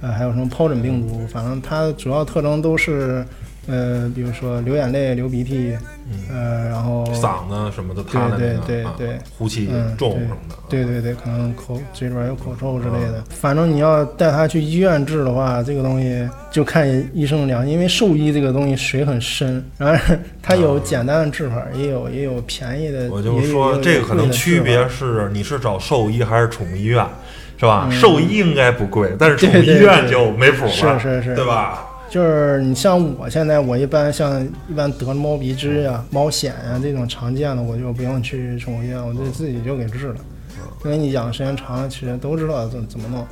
[0.00, 1.26] 呃，还有什么疱疹病毒。
[1.26, 3.22] 反正它主要特征都是，
[3.66, 5.76] 呃，比如说流眼泪、流鼻涕，
[6.30, 13.22] 呃，然后嗓子什么的塌的对对，啊对对呼气嗯重什么的，对对对，可能口嘴里边有口臭之类的。
[13.30, 23.10] 反正你要带他去医院治的话，这个东西就看医生量，因为兽医这个东西水很深，然后 它有简单的治法，也有也有便宜的。
[23.10, 24.62] 我就说这个可能区。
[24.62, 27.04] 别是你是找兽医还是宠物医院，
[27.58, 27.88] 是吧？
[27.90, 31.84] 嗯兽医应该不贵，但是宠物医院就没谱了，是是是，对吧？
[32.12, 40.16] 法就是你像我现在，我一般像一般得了猫鼻支呀、猫癣呀这种常见的，我就不用去宠物医院，我就自己就给治了。
[40.84, 43.26] 因为你养时间长了，其实都知道怎怎么弄。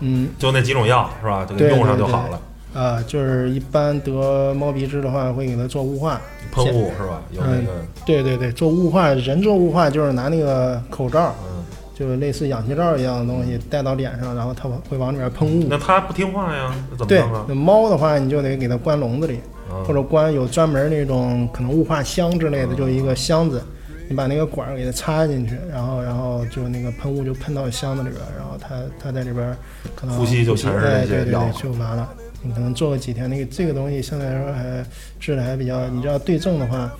[0.00, 1.44] 嗯，就那几种药是吧？
[1.44, 2.40] 就给对用上就好了。
[2.74, 6.20] 啊，就是一般得猫鼻支的话，会给它做雾化。
[6.50, 7.22] 喷雾是吧？
[7.30, 11.64] 有那个，对对对，做雾化，人做雾化就是拿那个口罩，嗯，
[11.94, 15.66] 就是类似氧气罩一样的东西戴到脸上，然后它会往里面喷雾。
[15.70, 19.38] 那它不听话呀，怎么对那猫的话，你就得给它关笼子里，
[19.70, 23.62] 嗯或者关有专门那种可能雾化箱之类的，就一个箱子，
[24.08, 29.56] 你把那个管儿给它插进去，然后然后就那个喷雾就喷到箱子里边儿，然后它它在里边儿
[29.94, 32.08] 可能呼吸就全是对对对，就完了。
[32.46, 34.84] 你可能做个几天，那个这个东西相对来说还
[35.18, 36.92] 治的还比较，你知道对症的话，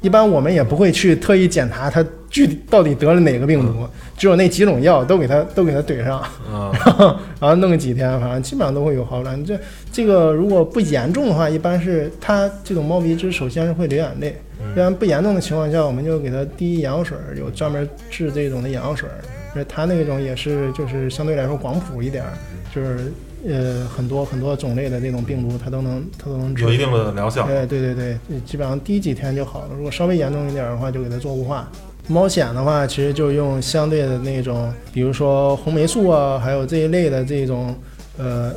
[0.00, 2.02] 一般我们也不会去特意检查它
[2.36, 6.22] 具体到底得了哪个病毒，只有那几种药都给它都给它怼上。
[6.52, 6.70] 嗯
[7.40, 9.42] 然后弄个几天，反正基本上都会有好转。
[9.42, 9.58] 这
[9.90, 14.36] 这个如果不严重的话，一般是它这种猫鼻支，首先是会流眼泪。
[14.60, 19.16] 嗯一般不严重的情况下，我们就给它滴眼药水儿，有专门治这种的眼药水儿，
[19.54, 22.32] 而且它那种也是就是相对来说广谱一点儿，
[22.74, 23.10] 就是
[23.48, 27.44] 呃很多很多种类的那种病毒它都能它都能治有一定的疗效。
[27.46, 29.68] 哎，对对对，基本上滴几天就好了。
[29.74, 31.66] 如果稍微严重一点的话，就给它做雾化。
[32.08, 37.74] 猫癣的话，其实就用相对的那种，比如说红霉素啊，还有这一类的这种
[38.16, 38.52] 呃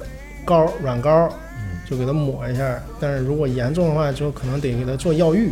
[0.45, 1.27] 膏软膏，
[1.89, 2.79] 就给它抹一下。
[2.99, 5.51] 但是如果严重的话，就可能得给它做药浴。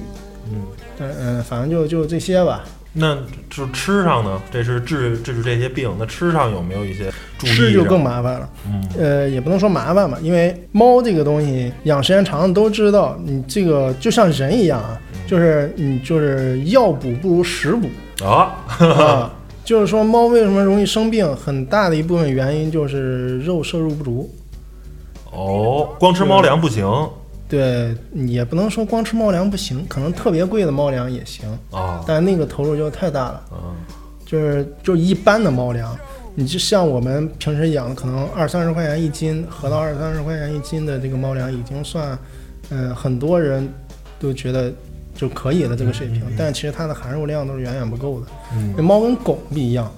[0.49, 0.61] 嗯，
[0.97, 2.63] 但嗯，反正就就这些吧。
[2.99, 3.15] 那
[3.49, 4.41] 就吃上呢？
[4.49, 5.93] 这是治治治这些病。
[5.99, 7.49] 那吃上有没有一些注意？
[7.49, 8.49] 吃就更麻烦了。
[8.65, 17.87] 嗯，呃，也不能说麻烦吧，因为猫这个东西养时间长了都知道，你这个就像人一样啊，就是你就是药补不如食补
[18.25, 18.55] 啊。
[18.79, 24.33] 啊，就是说猫为什么容易生病，很大的一部分原因就是肉摄入不足。
[25.31, 26.87] 哦，光吃猫粮不行。
[27.49, 33.41] 对，也不能说光吃猫粮不行，可能特别贵的猫粮也行啊，但那个投入就太大了。
[33.53, 33.75] 嗯，
[34.25, 35.97] 就是就一般的猫粮，
[36.35, 42.19] 你就像我们平时养的，可能二三十块钱一斤，合到二三十块钱一斤的这个猫粮，已经算，
[42.69, 43.65] 嗯，很多人
[44.19, 44.69] 都觉得
[45.17, 46.21] 就可以了这个水平。
[46.37, 48.27] 但其实它的含肉量都是远远不够的。
[48.53, 49.91] 嗯，猫跟狗不一样，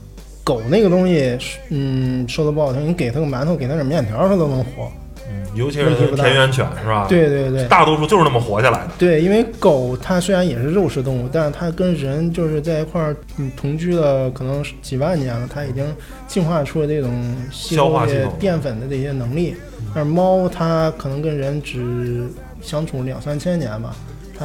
[0.43, 1.38] 狗那个东西，
[1.69, 4.89] 嗯，说的不好听，你给它个馒头，给它点面条，它都能活。
[5.32, 7.08] 嗯尤其是田园犬是吧？
[7.10, 8.91] 对对对，大多数就是那么活下来的。
[8.99, 13.15] 对，因为狗它虽然也是肉食动物，但是它跟人就是在一块儿
[13.58, 15.84] 同居了可能几万年了，它已经
[16.27, 18.08] 进化出了这种消化
[18.39, 19.55] 淀粉的这些能力。
[19.93, 22.27] 但是猫它可能跟人只
[22.62, 23.95] 相处两三千年吧。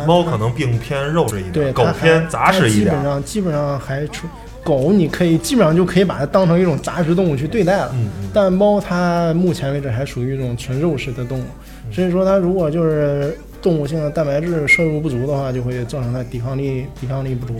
[0.07, 2.87] 猫可能并偏肉这一点，狗偏杂食一点。
[2.87, 4.27] 基本上基本上还出。
[4.65, 7.95] 狗你可以基本上就可以把它当成一种杂食动物去对待了，
[8.33, 11.45] 但猫它目前为止还属于一种纯肉食的动物，
[11.93, 17.55] 所以说它如果就是动物性的蛋白质摄入不足的话，就会造成它抵抗力抵抗力不足。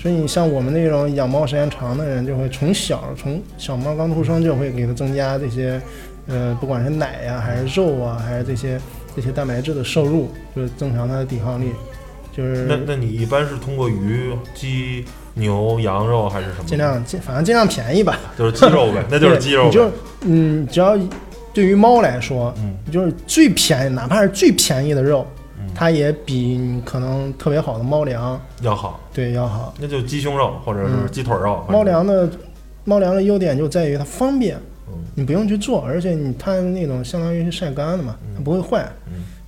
[0.00, 5.78] 所以你像我们那种养猫时间长的人，就会从小从小猫刚出生就会给它增加这些，
[6.28, 8.80] 呃，不管是奶呀还是肉啊，还是这些
[9.16, 11.72] 这些蛋白质的摄入，就是增强它的抵抗力。
[12.30, 16.64] 就是那那你一般是通过鱼、鸡、牛、羊肉还是什么？
[16.66, 19.64] 尽量尽反正尽量便宜吧， 就是鸡肉呗，那就是鸡肉。
[19.64, 19.90] 你就
[20.20, 20.96] 嗯，只要
[21.52, 25.26] 对于猫来说，嗯，就是最便宜，哪怕是最便宜的肉，
[25.74, 29.00] 它也比可能特别好的猫粮要好。
[29.12, 29.74] 对，要好。
[29.80, 31.64] 那就鸡胸肉或者是鸡腿肉。
[31.68, 32.30] 猫粮的
[32.84, 34.56] 猫粮的优点就在于它方便，
[35.14, 38.88] 你不用去做，而且你它那种相当于是晒干的嘛，它不会坏。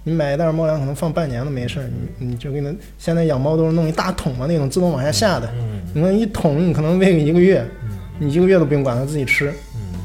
[0.03, 1.87] 你买一袋猫粮可能放半年都没事儿，
[2.19, 5.49] 你你就给它现在养猫都是弄一大桶嘛，那种自动往下下的，
[5.93, 7.63] 你那一桶你可能喂个一个月，
[8.19, 9.53] 你一个月都不用管它自己吃，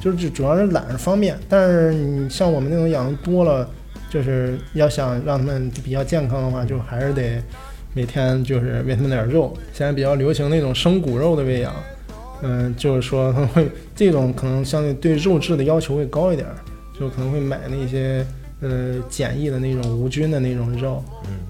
[0.02, 3.68] 就是主要是懒是方便，但是你像我们那种养的多了，
[4.10, 7.42] 就是要想让它们比较健康的话，就还是得
[7.94, 9.54] 每天就是喂它们点肉。
[9.72, 11.74] 现在比较流行那种生骨肉的喂养，
[12.42, 16.48] 嗯，就是说它 会这种可能相对对肉质的要求会高一点，
[17.00, 18.26] 就可能会买那些。
[18.62, 21.04] 呃，简易的那种无菌的那种肉，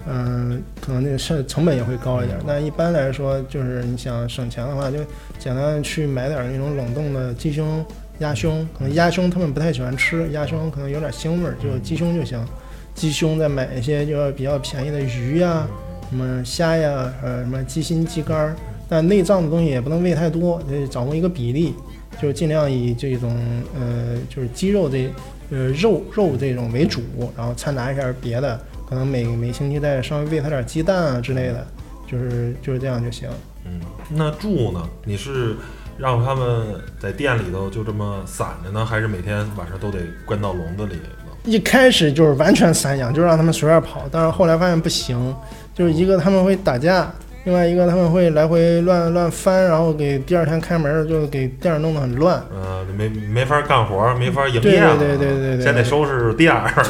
[0.08, 2.36] 嗯，可能那个成成本也会高一点。
[2.44, 4.98] 但一般来说，就是你想省钱的话，就
[5.38, 7.82] 简单去买点那种冷冻的鸡胸、
[8.18, 8.68] 鸭胸。
[8.76, 12.44] 可能鸭胸他们不太喜欢吃，鸭胸可能有点腥味儿，就鸡胸就行。
[12.92, 15.64] 鸡胸再买一些就是比较便宜的鱼呀，
[16.10, 18.56] 什么虾呀，呃，什么鸡心、鸡肝儿。
[18.88, 21.74] 但内脏的东西也不能喂太多，得掌握一个比例，
[22.20, 23.36] 就是尽量以这种
[23.78, 25.10] 呃，就是鸡肉这。
[25.48, 27.00] 呃，肉肉这种为主，
[27.36, 31.64] 然后掺杂一下别的，可能每每星期再稍微喂它点鸡蛋啊之类的，
[32.04, 33.28] 就是就是这样就行。
[33.64, 33.78] 嗯，
[34.10, 34.82] 那住呢？
[35.04, 35.54] 你是
[35.96, 36.66] 让他们
[36.98, 41.30] 在店里头就这么散着呢，还是每天晚上都得关到笼子里呢？
[41.44, 45.32] 一开始就是完全散养，就让他们随便跑，但是后来发现不行，
[45.72, 47.08] 就是一个他们会打架。
[47.46, 52.42] 另外一个他们会来回乱乱翻，然后给第二天开门就给店弄得很乱。
[52.52, 54.60] 呃，没没法干活，没法营业。
[54.60, 56.68] 对对对对对，先得收拾店儿，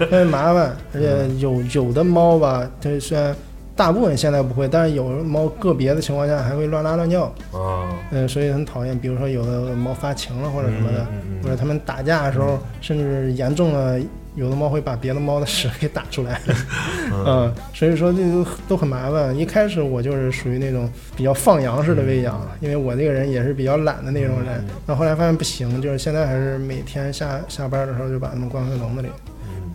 [0.00, 0.76] 特别麻烦。
[0.92, 3.32] 而且有有的猫吧，它虽然
[3.76, 7.32] 大部分现在不会，但是有的猫个别的情况下还会乱拉乱尿。
[7.52, 8.98] 啊，嗯，所以很讨厌。
[8.98, 11.06] 比如说有的猫发情了或者什么的，
[11.44, 14.00] 或者它们打架的时候，甚至严重了。
[14.34, 16.40] 有的猫会把别的猫的屎给打出来，
[17.12, 19.36] 嗯，所以说这都都很麻烦。
[19.36, 24.64] 一开始我就是属于那种比较放羊式的喂养，因为我这个人也是比较懒的那种人。
[24.86, 29.08] 那后来发现不行，就是现在还是每天下下班的时候就把它们关回笼子里，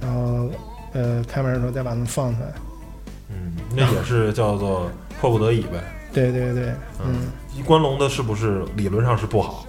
[0.01, 0.49] 然后
[0.93, 2.47] 呃开门的时候再把它们放出来。
[3.29, 4.89] 嗯，那也是叫做
[5.21, 5.83] 迫不得已呗。
[6.13, 6.73] 对对对，
[7.05, 9.66] 嗯，一关笼子是不是理论上是不好？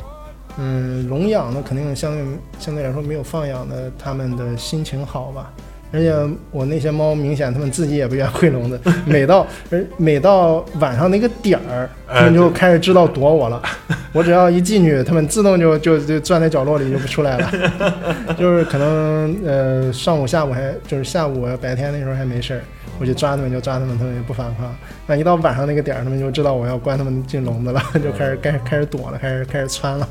[0.59, 2.25] 嗯，笼养的肯定相对
[2.59, 5.53] 相对来说没有放养的他们的心情好吧，
[5.93, 6.13] 而且
[6.51, 13.63] 我那些猫明显它们自己也不愿回笼子， 每到而每到晚上那个点儿，它们就开始知道躲我了。
[14.13, 17.51] 我只要一进去，它们自动就就就钻在角落里就不出来了。
[18.37, 22.61] 就是可能呃上午下午还就是下午白天那时候还没事儿，
[22.99, 24.75] 我就抓它们就抓它们，它们也不反抗。
[25.07, 30.09] 那一到晚上那个点儿，它们就知道我要关它们进笼子了，就开始开始开始躲了，开始开始窜了。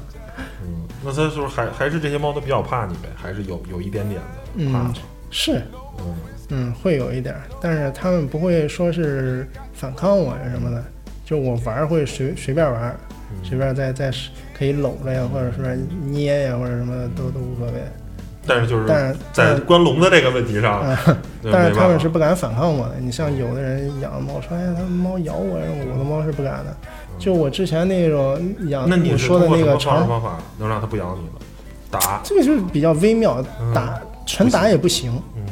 [0.62, 3.10] 嗯，那它是不是还还是这些猫都比较怕你呗？
[3.16, 4.94] 还是有有一点点的怕嗯？，
[5.30, 5.62] 是，
[6.00, 6.16] 嗯
[6.50, 10.84] 嗯，会有一点儿，但是他们不会说是反抗我呀什么的，
[11.26, 12.96] 就我玩儿会随随便玩儿，
[13.32, 14.12] 嗯随便再再
[14.58, 15.76] 可以搂着呀，或者是
[16.06, 17.74] 捏呀，或者什么的都都无所谓。
[18.50, 20.98] 但是就是但是在关笼子这个问题上，啊，
[21.52, 22.96] 但是他们是不敢反抗我的。
[22.98, 26.78] 你像有的人养猫说，哎，他猫咬我，我的猫是不敢的。
[27.18, 31.34] 就我之前那种养，那你说的那个长，方法能让它不咬你了？
[31.90, 35.12] 打，这个就是比较微妙，嗯打纯打也不行。
[35.36, 35.44] 嗯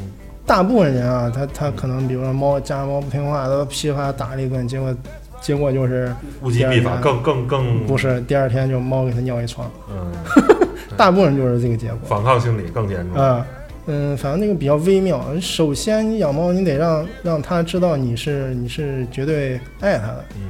[0.46, 4.94] 大部分人啊，他他可能比如说猫家猫不听话，都噼里啪啦打了一顿，结果
[5.40, 10.12] 结果就是物极必反，更更更不是第二天就猫给他尿一床，嗯，
[10.96, 13.20] 大部分人就是这个结果反抗心理更严重。
[13.20, 13.44] 啊。
[13.88, 15.24] 嗯，反正那个比较微妙。
[15.40, 20.42] 首先，你养猫，你得让让它知道你是你是绝对爱它的，嗯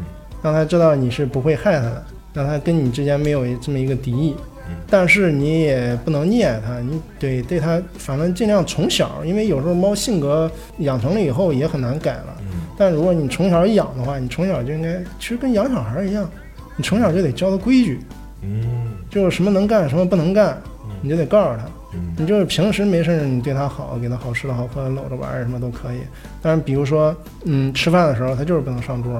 [0.46, 4.36] 让他知道你是不会害他的，让他跟你之间没有这么一个敌意。
[4.68, 12.36] 嗯但是你也不能溺爱它，你得对它，反正尽量从小，因为有时候猫性格养成了以后也很难改了。
[12.42, 16.28] 嗯但如果你从小养的话，你从小就应该，其实跟养小孩一样，
[16.76, 17.98] 你从小就得教他规矩，
[18.42, 21.64] 嗯就是什么能干，什么不能干，嗯你就得告诉他。
[21.94, 25.98] 嗯你就是平时没事儿，你对它好，给它好吃的好喝的，搂着玩儿什么都可以。
[26.42, 29.14] 但是比如说，嗯，吃饭的时候它就是不能上桌，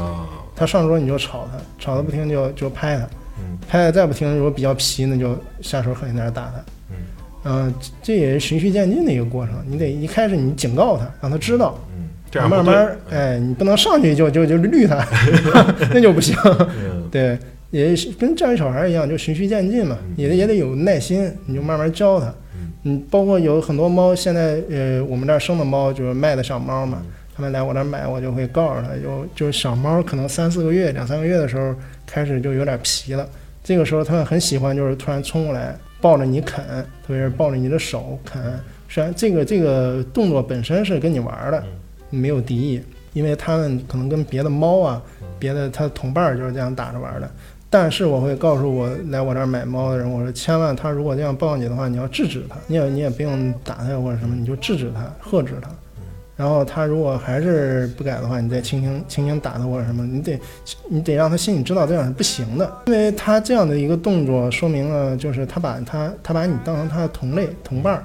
[0.00, 3.04] 啊他上桌你就吵他，吵他不听就就拍他，
[3.38, 6.64] 嗯拍他再不听，如果比较皮，那就下手狠一点打他。
[6.90, 6.96] 嗯
[7.44, 9.54] 呃、这也是循序渐进的一个过程。
[9.66, 15.04] 你得一开始你警告他，让他知道，嗯，这样慢慢哎，你不能上去就就就绿他，
[15.92, 16.36] 那就不行。
[16.78, 17.36] 嗯对，
[17.70, 22.26] 也是跟教育小孩一样，就循序渐进嘛，嗯也也得有耐心，你就慢慢教他。
[22.54, 31.74] 嗯嗯，包括有很多猫，现在呃，我们这儿生的猫就是卖的小猫嘛嗯，他们来我这儿买，我就会告诉他，有就是小猫可能三四个月、两三个月的时候
[32.06, 33.26] 开始就有点皮了，
[33.64, 36.64] 这个时候他们很喜欢就是突然冲过来抱着你啃，
[37.06, 38.42] 特别是抱着你的手啃。
[38.88, 41.64] 虽然这个这个动作本身是跟你玩儿的，
[42.10, 42.82] 没有敌意，
[43.14, 45.02] 因为他们可能跟别的猫啊、
[45.38, 47.30] 别的它的同伴儿就是这样打着玩儿的。
[47.70, 55.70] 但是我会告诉我来我这儿买猫的人，我说千万他如果这样抱你的话，你要制止他，你也你也不用打他或者什么，你就制止他，喝止他。
[56.42, 60.36] 然后他如果还是不改的话，你再轻轻轻轻打他或者什么，你得
[60.88, 68.02] 你得让他心里知道这样是不行的，因为他这样的一个动作说明了就是他把他他把你当成他的同类同伴儿。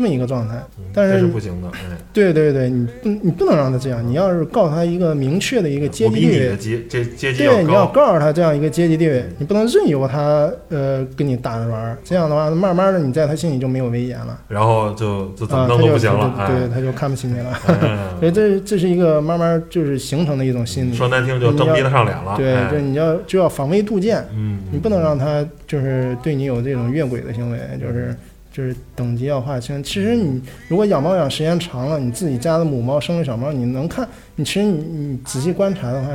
[0.00, 0.54] 这么一个状态。
[0.78, 1.78] 嗯但是这是不行的，哎，
[2.12, 14.36] 对对对，你不你不能让他这样，你要是告诉他一个明确的一个阶级地位的，阶阶阶级对，你要，告诉他这样一个阶级地位，你不能任由他呃跟你打着玩儿，这样的话，慢慢的你在他心里就没有威严了。
[14.48, 16.68] 然后就就怎么啊，弄行了，对，哎。
[16.74, 17.54] 他就看不起你了。
[17.64, 22.68] 所嗯以这这是一个慢慢就是形成的一种心理，说难听就蹬鼻子上脸了，对，哎。
[22.70, 28.14] 就你要就要防微杜渐，嗯，你不能让他就是对你有这种越轨的行为，就是
[28.52, 29.82] 就是等级要划清。
[29.82, 36.08] 其实你如果养猫养时间长了，你自己家的母猫生了小猫，你能看，你其实你你仔细观察的话，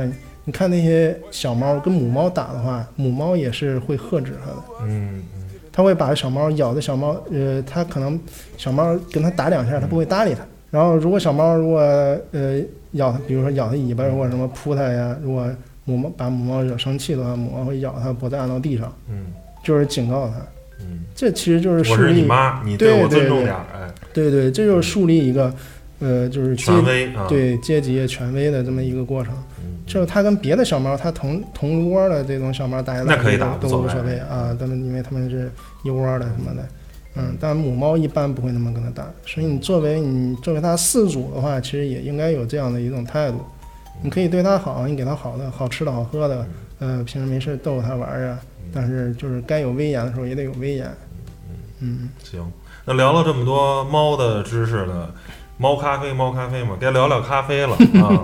[0.44, 4.56] 你看那些小猫跟母猫打的话，母猫也是会呵止它的。
[4.86, 5.22] 嗯
[5.72, 8.18] 它会把小猫咬的小猫，呃，它可能
[8.56, 10.40] 小猫跟它打两下，它不会搭理它。
[10.70, 11.80] 然后如果小猫如果
[12.32, 12.62] 呃
[12.92, 15.46] 咬它，比如说咬它尾巴或者什么扑它呀，如果
[15.84, 19.26] 母猫把母猫惹生气的话，母猫会咬它脖子按到地上，嗯
[19.62, 20.36] 就是警告它。
[20.80, 25.52] 嗯，这其实就是我树立，是你妈，你对我尊重点儿，哎，对对，这就是树立一个
[26.00, 29.32] 呃就是阶权威啊，对阶级权威的这么一个过程。
[29.60, 34.18] 嗯，就是它跟别的小猫，它同同窝的这种小猫打来打那可以打都无所谓。
[34.18, 35.50] 啊，它们因为它们是
[35.84, 36.68] 一窝的什么的，
[37.14, 43.40] 嗯，但母猫一般不会那么跟它打，所以你作为你作为它饲主的话，其实也应该有这样的一种态度，
[44.02, 46.46] 你可以对它好，你给它好的好吃的好喝的，
[46.78, 48.40] 呃，平时没事逗它玩儿啊，
[48.72, 50.94] 但是就是该有威严的时候也得有威严，
[51.80, 52.50] 嗯，行，
[52.84, 55.08] 那聊了这么多猫的知识呢，
[55.58, 58.22] 猫咖啡，猫咖啡嘛，该聊聊咖啡了 啊。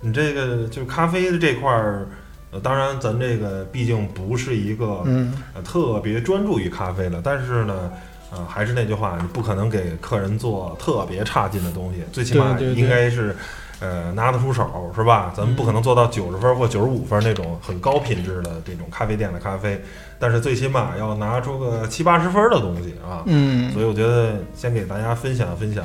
[0.00, 2.08] 你这个就是咖啡的这块儿，
[2.50, 7.90] 呃，当然咱这个毕竟不是一个嗯，呃特别专注于咖啡的，但是呢。
[8.30, 13.34] 呃，还是那句话，你不可能给客人做特别差劲的东西，最起码应该是，
[13.80, 15.32] 呃，拿得出手，是吧？
[15.36, 19.80] 咱们不可能做到九十分或九十五分那种很高品质的这种咖啡店的咖啡，
[20.18, 23.22] 但是最起码要拿出个七八十分的东西啊。
[23.26, 25.84] 嗯，所以我觉得先给大家分享分享，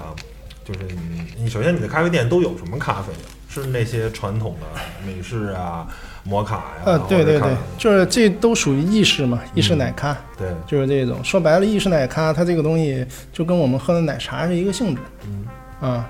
[0.65, 3.13] 就是你你首先你的咖啡店都有什么咖啡？
[3.47, 5.87] 是那些传统的美式啊、
[6.23, 6.81] 摩卡呀？
[6.85, 11.23] 呃，对对对，就是这都属于意式嘛，意式奶咖，对，就是这种。
[11.23, 15.45] 说白了，意式奶咖它这个东西就跟我们喝的奶茶是一个性质，嗯
[15.87, 16.09] 啊，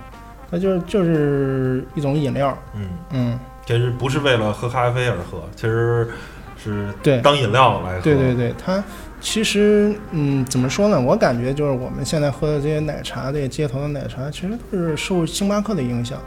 [0.54, 6.08] 它就是就是一种饮料，嗯，嗯，其实不是为了喝咖啡而喝，其实
[6.64, 8.01] 是对当饮料来喝。
[8.01, 8.84] 对对对，它
[9.20, 11.01] 其实嗯怎么说呢？
[11.01, 16.20] 我感觉就是我们现在喝的这些奶茶，这些街头的奶茶，其实都是受星巴克的影响。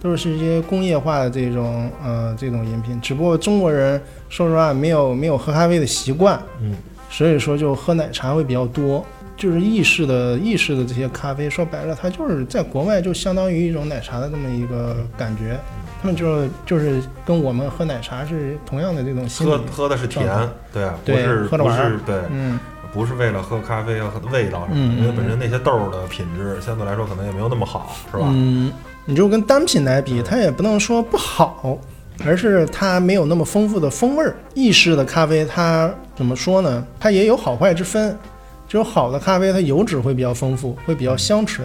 [0.00, 3.98] 都是一些工业化的这种呃这种饮品，只不过中国人
[4.28, 6.76] 说实话没有没有喝咖啡的习惯，嗯，
[7.08, 9.02] 所以说就喝奶茶会比较多。
[9.36, 15.58] 就是意式的意式的这些咖啡，说白了，它就是在国外就相当于一种奶茶的这么一个感觉。
[16.00, 19.60] 他们就是就是跟我们喝奶茶是同样的这种心理喝。
[19.72, 20.26] 喝的是甜
[20.70, 22.60] 对啊，对，不是不喝着玩儿是对，嗯，
[22.92, 28.26] 不是为了喝咖啡要喝的味道什么因为本身那些豆儿的品质相对来说可能也没有那么好，是吧？
[28.30, 28.70] 嗯，
[29.06, 31.78] 你就跟单品来比，它也不能说不好，
[32.26, 34.36] 而是它没有那么丰富的风味儿。
[34.52, 36.86] 意式的咖啡它怎么说呢？
[37.00, 38.14] 它也有好坏之分。
[38.74, 41.64] 就是好的咖啡，它油脂会比较丰富，会比较香醇，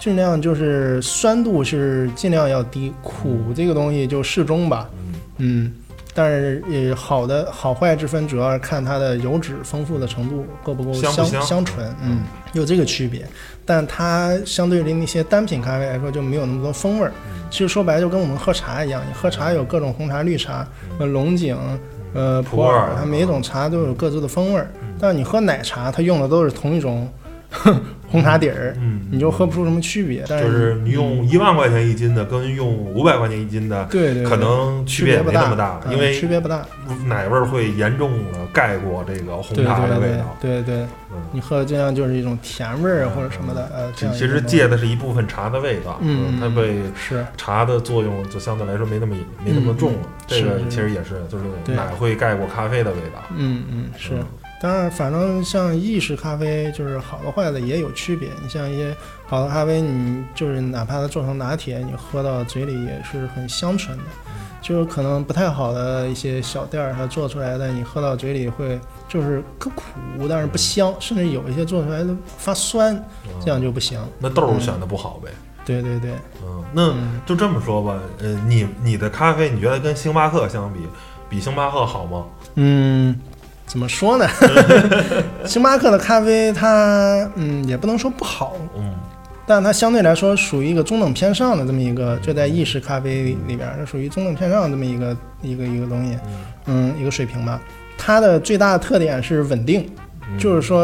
[0.00, 4.88] 尽量就是酸度是尽量要低，苦这个东西就适中吧。
[4.96, 5.14] 嗯。
[5.36, 5.72] 嗯，
[6.14, 12.22] 但是也好的好坏之分，主要是看它的油脂丰富的程度够不够香不香醇，嗯，
[12.54, 13.28] 有这个区别。
[13.66, 17.12] 但它相对于那些单品咖啡来说，就没有那么多风味儿。
[17.30, 17.42] 嗯。
[17.50, 20.66] 其实说白了，就跟我们喝茶一样，你喝茶有各种红茶、绿茶，
[20.98, 21.54] 呃，龙井，
[22.14, 24.70] 呃，普普洱洱，它每一种茶都有各自的风味儿。
[24.98, 27.08] 但是你喝奶茶，它用的都是同一种
[28.10, 30.24] 红茶底儿，嗯，你就喝不出什么区别。
[30.26, 36.64] 但就是你用一万块钱一斤的跟用五百块钱一斤的，对对，对可能区别也不没那么大，嗯因为区别不大。
[37.06, 40.34] 奶味儿会严重的盖过这个红茶的味道。
[40.40, 40.76] 对对，
[41.12, 49.98] 嗯你喝的尽量就是一种甜味儿或者什么的，呃，其实借的是一部分茶的味道，嗯它被是茶的作用就相对来说没那么没那么重了。
[50.02, 51.44] 嗯这个其实也是，就是
[51.74, 53.22] 奶会盖过咖啡的味道。
[53.36, 54.26] 嗯嗯是嗯。
[54.60, 58.28] 当然，反正像意式咖啡，就是好的坏的也有区别。
[58.42, 58.96] 你像一些
[59.26, 64.04] 好的咖啡，你就是哪怕它做成拿铁，你喝到嘴里也是很香醇的。
[64.60, 68.78] 就是可能不太好的一些小店儿，它做出来的，你喝到嘴里会
[69.08, 73.00] 就是可苦，但是不香，甚至有一些做出来的发酸，
[73.40, 74.00] 这样就不行。
[74.18, 75.30] 那豆儿选的不好呗。
[75.64, 76.10] 对对对，
[76.42, 80.80] 嗯，那嗯就这么说吧，呃，你你的咖啡，你觉得跟星巴克相比，
[81.28, 82.24] 比星巴克好吗？
[82.56, 83.18] 嗯，
[83.68, 84.26] 怎么说呢？
[85.44, 88.94] 星巴克的咖啡它，嗯，也不能说不好，嗯
[89.46, 96.18] 但它相对来说属于一个中等偏上的这么一个，就在意式咖啡里里边儿，它属于中等偏上的这么一个一个一个东西，
[96.66, 97.58] 嗯，嗯，一个水平吧。
[97.96, 99.90] 它的最大的特点是稳定，
[100.30, 100.82] 嗯就是说，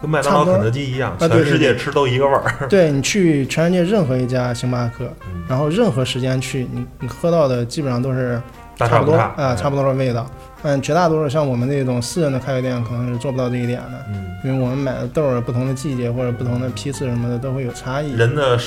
[0.00, 2.54] 跟麦当劳、肯德基一样，全世界吃都一个味儿。
[2.70, 8.40] 对你去全世界任何一家星巴克，嗯然后任何时间去，你你喝到的基本上都是
[8.76, 10.26] 大差不多差啊，差不多的味道。
[10.66, 18.12] 嗯，绝大多数像我们这种私人的咖啡店，可能是做不到这一点的，嗯，因为我们买的豆儿，不同的季节或者不同的批次什么的都会有差异。
[18.14, 18.58] 人的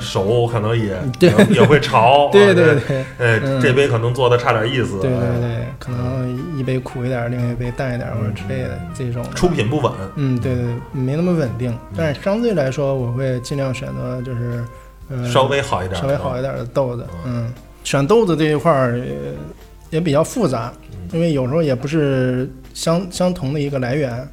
[0.00, 2.28] 手可能也对也也会潮。
[2.32, 5.00] 对对啊对，哎，嗯这杯可能做的差点意思。
[5.00, 9.92] 对对哎对，可能一杯苦一点，另一杯淡一点，或者之类的这种出品不稳。
[10.14, 14.64] 嗯，对对对，没那么稳定，但是相对来说，我会尽量选择就是
[15.10, 17.04] 呃稍微好一点，稍微好一点的豆子。
[17.26, 17.52] 嗯，
[17.84, 19.14] 选豆子这一块儿也
[19.90, 20.72] 也比较复杂，
[21.12, 24.28] 因为有时候也不是相相同的一个来源。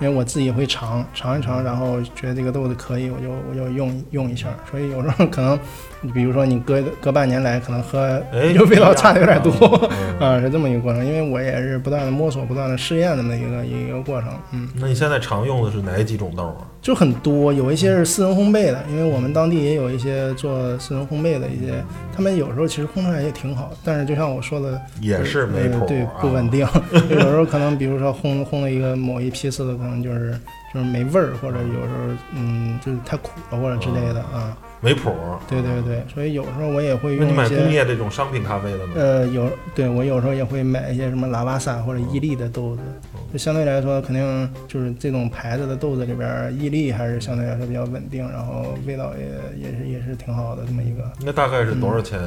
[0.00, 4.48] 因为我自己也会尝尝一尝，然后觉得这个豆子可以，我就我就用用一下。
[4.68, 5.56] 所以有时候可能，
[6.02, 9.90] 你比如说你隔隔半年来，可能喝哎，就味道差的有点多。
[9.90, 16.66] 嗯啊，是这么一个过程，因为我也是不断的摸索、不断的试验的那一个一个过程，嗯，那你现在常用的是哪几种豆啊？
[16.82, 21.82] 就很多，有一些是私人烘焙的，因为我们当地也有一些做私人烘焙的一些，
[22.14, 26.66] 他们有时候其实烘出来也挺好，但是就像我说的，也是没谱呃，对，不稳定，
[27.10, 30.36] 有时候可能比如说烘烘了一个某一批次的，可能就是
[30.72, 35.12] 就是没味儿，或者有时候嗯就是太苦了或者之类的啊，没谱。
[35.48, 38.94] 对对对，所以有时候我也会那你买用一些工业这种商品咖啡的吗？
[38.96, 42.82] 呃，有对我有时候也会买一些什么拉瓦萨或者伊利的豆子，
[43.32, 51.02] 就相对来说，肯定就是这种牌子的豆子里边儿，伊利还是相对来说比较稳定，然后味道也也是也是挺好的这么一个。
[51.20, 52.18] 那大概是多少钱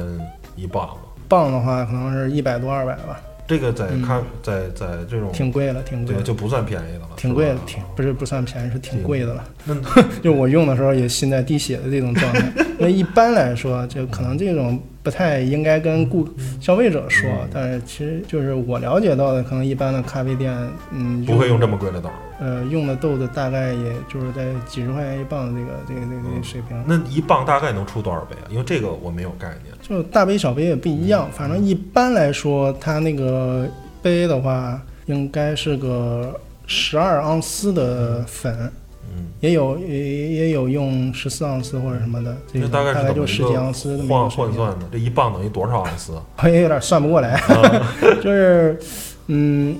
[0.54, 0.96] 一磅啊？
[1.28, 4.02] 磅的话，可能是一百多二百吧，这个在嗯。
[4.02, 9.44] 咖在在这种挺贵了，挺贵了，就不算便宜的了，挺贵的，挺不是不算便宜，是挺贵的了。
[10.22, 16.28] 就我用的时候也心在滴血的这种状态， 因为一般来说，就可能这种不太应该跟顾
[16.60, 17.30] 消费者说。
[17.54, 20.52] 但是其实就是我了解到的，可能一般的咖啡店，
[20.90, 22.10] 嗯，不会用这么贵的豆。
[22.40, 26.84] 呃，用的豆子大概也就是在几十块钱一磅的这个这个这个水平。
[26.84, 28.50] 那一磅大概能出多少杯啊？
[28.50, 29.72] 因为这个我没有概念。
[29.80, 33.64] 就大杯小杯也不一样，反正一般来说，它那个
[34.02, 36.34] 杯的话，应该是个
[36.66, 38.72] 十二盎司的粉。
[39.40, 43.96] 也有也也有用十四盎司或者什么的，这大概就十几盎司。
[44.08, 46.12] 换换算的，这一磅等于多少盎司？
[46.42, 47.40] 我 也有点算不过来，
[48.22, 48.78] 就是
[49.26, 49.76] 嗯，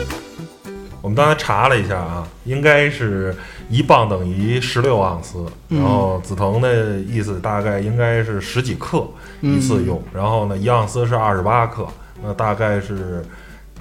[1.02, 3.36] 我们刚才查了一下啊，应该是
[3.68, 9.06] 一磅等于十六盎司，然后紫藤的意思大概应该是十几克
[9.42, 11.86] 一次用，然后呢一盎司是二十八克，
[12.22, 13.22] 那大概是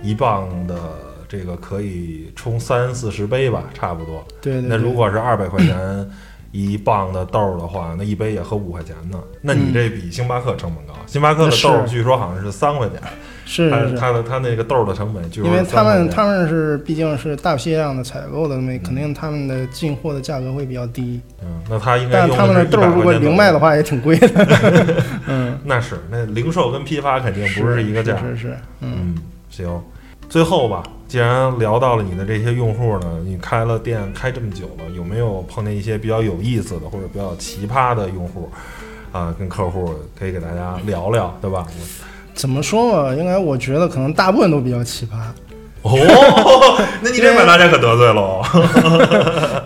[0.01, 0.76] 一磅的。
[1.28, 4.26] 这个可以冲三四十杯吧，差不多。
[4.41, 4.69] 对对。
[4.69, 6.09] 那如果是二百块钱
[6.51, 9.19] 一磅的豆儿的话，那一杯也合五块钱呢。
[9.41, 10.93] 那你这比星巴克成本高。
[11.07, 12.99] 星巴克的豆儿据说好像是三块钱。
[13.45, 13.97] 是是。
[13.97, 21.19] 它的它那个豆儿的成本就，因为他们他们是毕竟是大批量的采购的，那肯定他们的进货的价格会比较低。
[21.41, 22.21] 嗯，那他应该。
[22.21, 24.97] 但他们的豆儿如果零卖的话，也挺贵的。
[25.28, 28.17] 嗯， 那是那零售跟批发肯定不是一个价。
[28.19, 28.57] 是是。
[28.80, 29.17] 嗯，
[29.49, 29.84] 行。
[30.34, 38.49] 最后吧，既然聊到了你的这些用户呢，你开了店开这么久了，有没有碰见一些比较有意思的或者比较奇葩的用户
[39.11, 39.31] 啊？
[39.38, 41.67] 跟客户可以给大家聊聊，对吧？
[42.34, 43.13] 怎么说嘛？
[43.13, 45.17] 应该我觉得可能大部分都比较奇葩。
[45.84, 45.91] 哦，
[47.03, 48.41] 那你这把大家可得罪喽。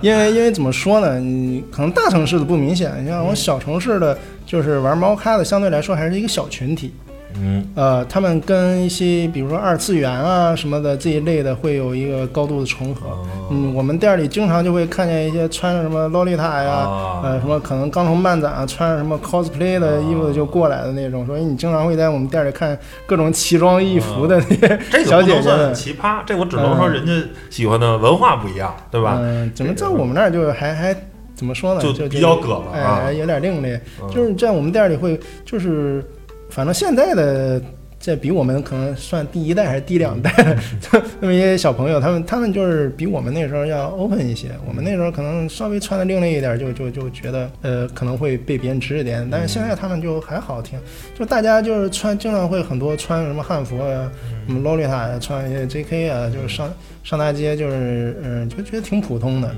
[0.01, 1.17] 因为 因为怎么说呢？
[1.17, 6.93] 你可能大城市的不明显，你像我小城市的，就是玩猫咖的，相对来说还是一个小群体。
[7.39, 13.07] 嗯，呃，他们跟一些比如说二次元啊什么的这一类的会有一个高度的重合。
[13.51, 16.87] 嗯，我们店里经常就会看见一些穿着什么洛丽塔呀，
[17.23, 21.25] 呃，什么可能刚从漫展穿着什么 cosplay 的衣服就过来的那种。
[21.27, 25.73] 所以你经常会在我们店里看各种奇装异服的那些 小姐姐。
[25.73, 27.11] 奇葩，这我只能说人家
[27.49, 29.17] 喜欢的文化不一样，对吧？
[29.21, 30.95] 嗯，怎么在我们那儿就还还
[31.35, 31.81] 怎么说呢？
[31.81, 33.79] 就比较葛了哎，有点另类。
[34.11, 36.03] 就是在我们店里会就是。
[36.49, 37.61] 反正现在的
[37.99, 40.31] 这比我们可能算第一代还是第两代，
[41.19, 44.49] 那么一些小朋友，他们他们就是比我们那时候要 open 一些。
[44.67, 49.29] 我们那时候可能稍微穿的另类一点，就就就觉得呃可能会被别人指指点点。
[49.31, 50.79] 但是现在他们就还好听，
[51.17, 54.09] 就大家就是穿经常会很多穿什么汉服啊，
[54.45, 56.71] 什么洛丽塔呀，穿一些 JK 啊，就是上
[57.03, 59.53] 上大街就是嗯就觉得挺普通的。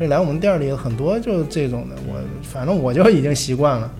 [0.00, 3.90] 就来我们店里很多就是这种的，我反正我就已经习惯了，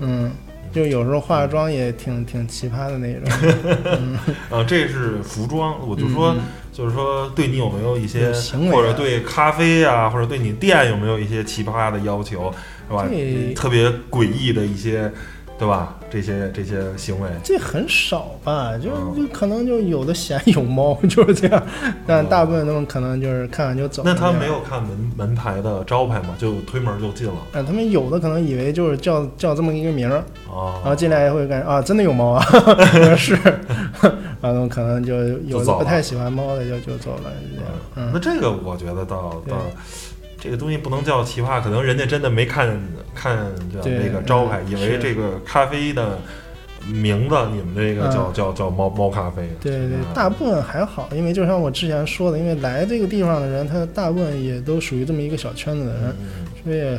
[0.00, 0.30] 嗯。
[0.72, 4.18] 就有时候化妆也挺挺奇葩的那种，
[4.58, 6.34] 啊，这是服装，我就说，
[6.72, 8.32] 就是说，对你有没有一些，
[8.72, 12.52] 或者对咖啡啊，或者对你店有没有一些奇葩的要求，
[12.88, 13.06] 是吧？
[13.54, 15.10] 特别诡异的一些。
[15.58, 15.94] 对吧？
[16.10, 18.72] 这些这些行为，这很少吧？
[18.76, 21.62] 就就可能就有的嫌有猫，就是这样。
[22.06, 24.02] 但大部分他们可能就是看完就走。
[24.04, 26.34] 那他没有看门门牌的招牌吗？
[26.38, 27.34] 就推门就进了？
[27.52, 30.24] 啊，他们有的可能以为就是叫叫这么一个名儿，
[30.82, 32.44] 然后进来也会感觉啊，真的有猫啊，
[33.16, 33.38] 是，
[34.42, 35.14] 然后可能就
[35.46, 37.30] 有的不太喜欢猫的就就走了，
[38.12, 39.56] 那这个我觉得倒倒。
[40.40, 42.80] 这个东西不能叫奇葩，可能人家真的没看
[43.14, 43.46] 看
[43.82, 46.18] 这个招牌，以为这个咖啡的
[46.86, 49.46] 名字，你们这个叫叫叫猫猫咖啡。
[49.60, 56.16] 对对，大部分还好，因为就像我之前说的，因为来这个地方的人，他大部分也都属于这么一个小圈子的人，
[56.64, 56.98] 所以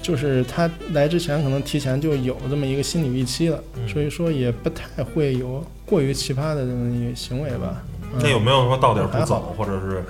[0.00, 7.82] 就是他来之前可能提前就有这么一个心理预期了，所以说也不太会有过于奇葩的这么一个行为吧。
[8.20, 10.04] 那有没有说到点不走，或者是？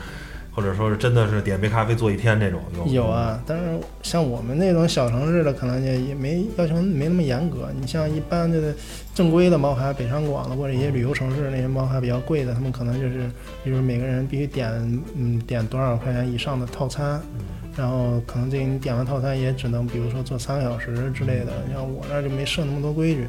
[0.57, 7.69] 或者说是真的是点杯咖啡坐一天这种有有啊，但是像我们那种小城市的，可能也也没要求没那么严格。
[7.79, 8.75] 你像一般的
[9.15, 13.31] 正规的猫咖，北上广的或者一些旅游城市那些猫咖比较贵的，他们可能就是，
[13.63, 14.73] 比如每个人必须点
[15.15, 17.21] 嗯点多少块钱以上的套餐，
[17.77, 21.53] 然后可能这你点完套餐也只能比如说坐三个小时之类的。
[21.71, 23.29] 像我那就没设那么多规矩。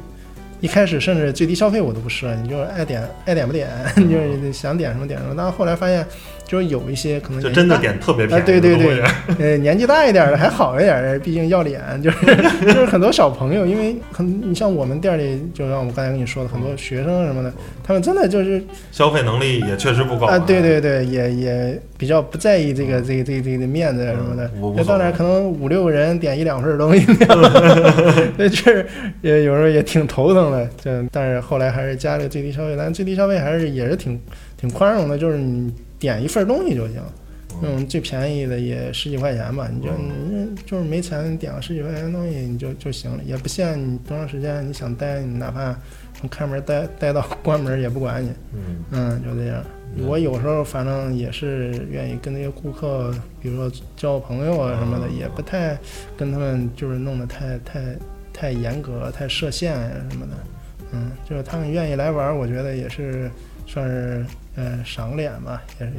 [0.60, 5.32] 一开始甚至最低消费我都不设，你就爱点爱点不点， 就是想点什么点什么。
[5.36, 6.04] 但是后来发现，
[6.48, 9.02] 就是有一些可能就真的点特别便宜，对对对，
[9.38, 12.26] 呃， 年纪大一点的 还好一点，毕竟要脸，就是
[12.64, 17.52] 就是很多小朋友，因为很你像我们店里，就像我刚才跟你说的，很多学生什么的，
[17.84, 27.06] 他们真的就是消费能力也确实不高啊，对对对，也也比较不在意这个这个这个这个面子什么的，就到那可能五六个人点一两份东西，
[28.38, 28.86] 那确实
[29.20, 30.66] 也有时候也挺头疼的。
[30.82, 34.18] 这，但是后来还是加了个最低消费，但最低消费还是也是挺
[34.58, 37.02] 挺宽容的，就是你点一份东西就行，
[37.60, 45.76] 那种最便宜的也十几块钱吧，你就你就是没钱，你点个十几块钱的东西你就就行了，也不限你多长时间，你想待，你哪怕
[46.14, 48.84] 从开门待待到关门也不管你，嗯。
[48.90, 49.62] 嗯，就这样。
[50.06, 55.08] 我有时候反正也是愿意跟那些顾客，比如说交朋友啊什么的，哦。
[55.18, 55.76] 也不太
[56.16, 57.80] 跟他们就是弄得太太
[58.32, 60.32] 太严格、太设限呀什么的。
[60.92, 63.30] 嗯，就是他们愿意来玩儿，我觉得也是
[63.66, 64.24] 算是
[64.58, 65.92] 呃赏脸吧，也是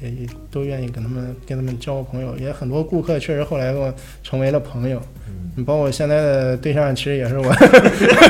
[0.00, 2.36] 也也都愿意跟他们跟他们交朋友。
[2.36, 5.00] 也很多顾客确实后来跟我成为了朋友。
[5.28, 7.46] 嗯，你包括我现在的对象，其实也是我，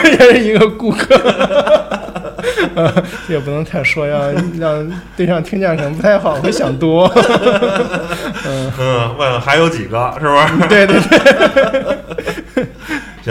[0.04, 1.16] 也是一个顾客。
[2.74, 7.08] 呃，也不能太说，让让对象听见可能不太好，会想多。
[8.46, 10.68] 嗯，嗯，问还有几个是不是？
[10.68, 12.37] 对对对，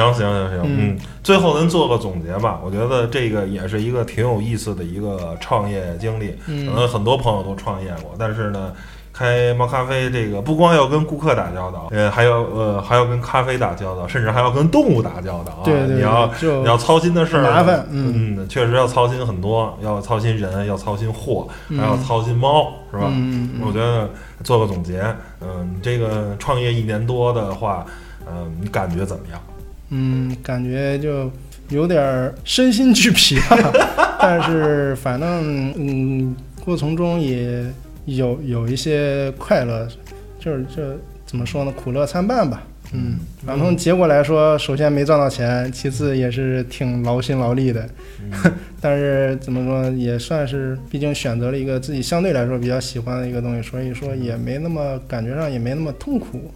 [0.05, 2.59] 行行行行，嗯嗯，最后咱做个总结吧。
[2.63, 6.27] 我觉得这个也是一个挺有意思的一个创业经历。
[6.31, 8.71] 可嗯能很多朋友都创业过，但是呢，
[9.11, 15.65] 开猫咖啡这个不光要跟顾客打交道，呃，还要呃还要跟咖啡打交道，甚至还要跟动物打交道啊。
[15.65, 16.31] 对对对你要
[16.61, 23.07] 你要操心的事儿麻烦嗯嗯，确实要操心很多，要操心人，要操心货，嗯还要操心猫，是吧？
[23.09, 24.07] 嗯嗯我觉得
[24.43, 25.03] 做个总结，
[25.41, 27.85] 嗯，你这个创业一年多的话，
[28.27, 29.41] 嗯，你感觉怎么样？
[29.89, 31.31] 嗯，感觉就
[31.69, 33.71] 有点儿身心俱疲吧，
[34.19, 37.63] 但是反正嗯，过程中也
[38.05, 39.87] 有有一些快乐，
[40.39, 42.63] 就是这怎么说呢，苦乐参半吧。
[42.93, 47.85] 嗯，反正结果来说，首先没赚到钱，其次也是挺劳心劳力的。
[48.21, 56.49] 嗯 但是怎么说，也算是，毕竟选择了一个自己相对来说比较喜欢的一个东西，所以说也没那么感觉上也没那么痛苦。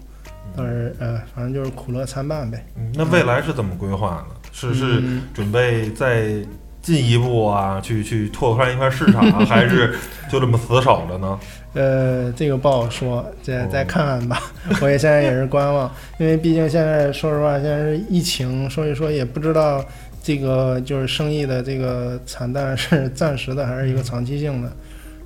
[0.55, 2.65] 但是呃，反正就是苦乐参半呗。
[2.75, 4.35] 嗯那未来是怎么规划呢？
[4.51, 6.33] 是是嗯准备再
[6.81, 9.95] 进一步啊，去去拓宽一块市场啊， 还是
[10.31, 11.39] 就这么死守着呢？
[11.73, 14.41] 呃，这个不好说，再哦再看看吧。
[14.81, 19.83] 我也现在也是观望，因为毕竟现在说实话，现在是疫情，所以说也不知道
[20.21, 24.71] 这个就是生意的这个惨淡是暂时的还是一个长期性的。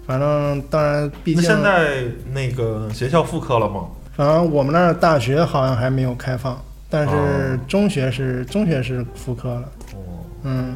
[0.05, 3.87] 反正当然，毕竟现在那个学校复课了吗？
[4.15, 6.59] 反正我们那儿大学好像还没有开放，
[6.89, 7.11] 但哦。
[7.11, 9.71] 是中学是中学是复课了。
[9.93, 10.75] 哦，嗯，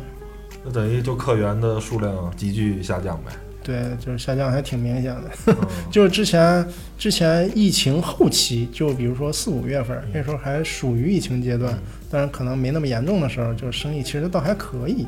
[0.64, 3.32] 那等于就客源的数量急剧下降呗。
[3.62, 5.22] 对，就是下降还挺明显的。
[5.48, 5.56] 嗯
[5.92, 6.66] 就是之前
[6.98, 11.78] 之前疫情后期，就比如说四五月份，那时候还属于疫情阶段，
[12.10, 15.06] 但是可能没那么严重的时候，就是生意其实倒还可以，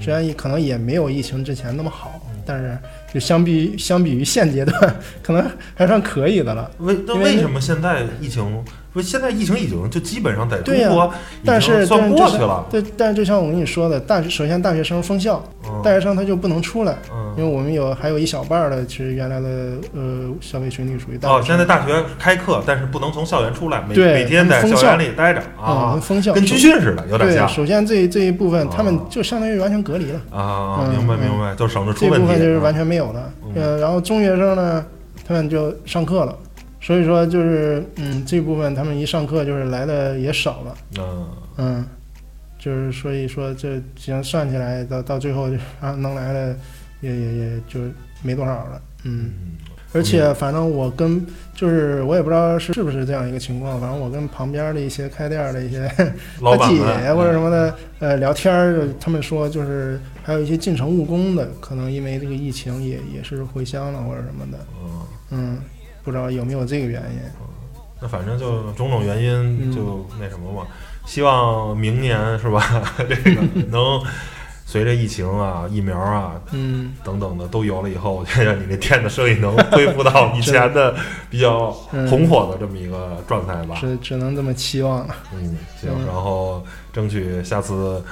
[0.00, 2.76] 虽然也可能也没有疫情之前那么好，但是
[3.12, 6.70] 就相比相比于现阶段， 可能还算可以的了。
[6.78, 8.64] 为那为什么现在疫情？
[8.92, 12.66] 不，现在疫情已经就基本上在中国已但是经算过去了。
[12.70, 16.96] 对，但是就像我跟你说的，大首先大学生封校，嗯大学生他就不能出来，
[17.36, 17.52] 因为嗯。
[17.52, 19.48] 我们有还有一小半的，其实原来的
[19.94, 30.80] 呃消费群体属于大学哦，现在大学开课，但是不能从校园出来，每每天在校园里待着啊，啊，封校跟军训似的，有点对，像首先这这一部分，他们哦就相当于完全隔离了，啊。
[30.82, 32.26] 嗯明白嗯明白，就省着出这问题。
[32.26, 33.32] 部分就是完啊全没有了。
[33.44, 34.84] 嗯呃，然后中学生呢，
[35.26, 36.36] 他们就上课了，
[36.82, 41.26] 所以说就是嗯，这部分他们一上课就是来的也少了，嗯
[41.56, 41.86] 嗯，
[42.58, 46.56] 就是所以说这既然算起来到到最后就啊能来的
[47.00, 47.80] 也也也就
[48.22, 49.30] 没多少了，嗯。
[49.42, 49.52] 嗯。
[49.94, 51.22] 而且反正我跟
[51.54, 55.86] 就是我也不知道是是不是这样一个情况，反正我跟旁边的一些开店的一些
[56.40, 65.58] 老 姐呀或者什么的，呃，聊天儿，他们说就是还有一些进城务工的，可能因为这个疫情也也是回乡了或者什么的，嗯，嗯，
[66.04, 67.20] 不知道有没有这个原因。
[68.00, 70.66] 那反正就种种原因嗯就那什么嘛，
[71.06, 72.82] 希望明年是吧？
[72.98, 74.02] 这个能
[74.66, 80.94] 随着疫情啊、疫苗啊嗯，等等的都有了以后，我觉得你这店的生意能恢复到以前的
[81.30, 81.70] 比较
[82.08, 83.76] 红火的这么一个状态吧。
[83.80, 85.14] 只只能这么期望了。
[85.34, 88.02] 嗯，行，嗯然后争取下次。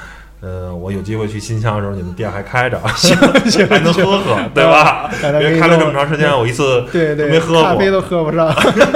[0.40, 5.10] 呃，我有机会去新乡的时候，你们店还开着，还能喝喝， 对吧？
[5.22, 8.50] 因为开了这么长时间，我一次对 对，没喝过咖啡都喝不上。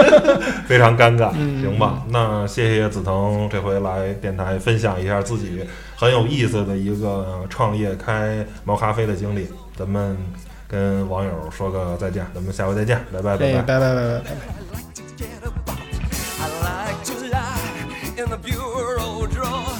[0.66, 2.02] 非常尴尬，嗯行吧？
[2.08, 5.60] 那谢谢梓腾这回来电台分享一下自己
[5.96, 10.16] 很有意思的一个创业开猫咖啡的经历，咱们
[10.66, 13.62] 跟网友说个再见，咱们下回再见，拜拜，拜拜，拜。
[13.62, 14.20] 拜拜拜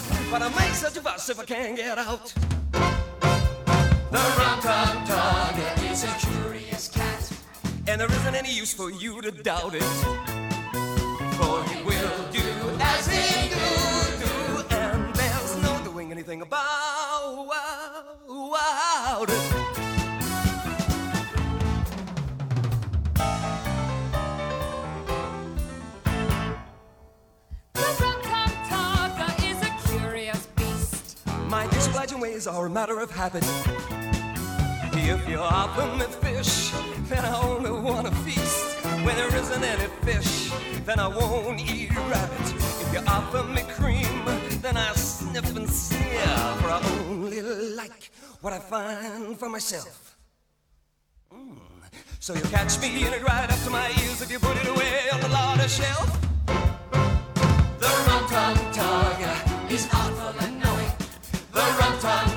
[0.08, 2.34] 拜 but I make such a fuss if I can't get out.
[4.10, 5.54] The rum-tum dog
[5.88, 7.32] is a curious cat,
[7.86, 9.82] and there isn't any use for you to doubt it.
[11.38, 12.23] For he will
[32.46, 33.44] are a matter of habit.
[34.92, 36.70] If you offer me fish,
[37.08, 38.76] then I only want to feast.
[39.04, 40.50] When there isn't any fish,
[40.84, 42.54] then I won't eat rabbit.
[42.82, 44.24] If you offer me cream,
[44.60, 46.36] then I sniff and sneer.
[46.60, 50.16] For I only like what I find for myself.
[51.32, 51.56] Mm.
[52.20, 54.68] So you catch me in it right up to my ears if you put it
[54.68, 56.20] away on the larder shelf.
[57.78, 58.26] The rum
[58.72, 60.92] tug is awful annoying.
[61.52, 62.33] The rum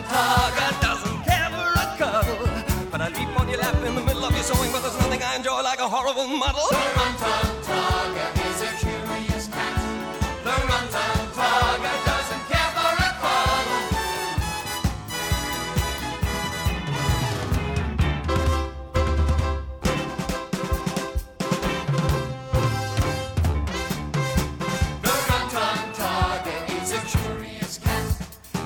[5.37, 6.67] but there's nothing I enjoy like a horrible muddle.
[6.69, 8.17] The rum tum tug
[8.47, 9.81] is a curious cat.
[10.43, 13.83] The rum tum tug doesn't care for a cuddle.
[25.01, 26.47] The rum tum tug
[26.81, 28.05] is a curious cat.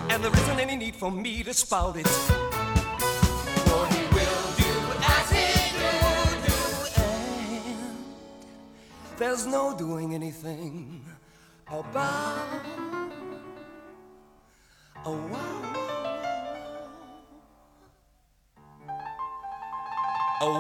[0.10, 2.51] And there isn't any need for me to spout it.
[9.22, 11.06] There's no doing anything
[11.68, 12.48] about.
[15.06, 15.62] Oh, wow.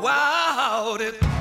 [0.04, 1.41] Wow, it.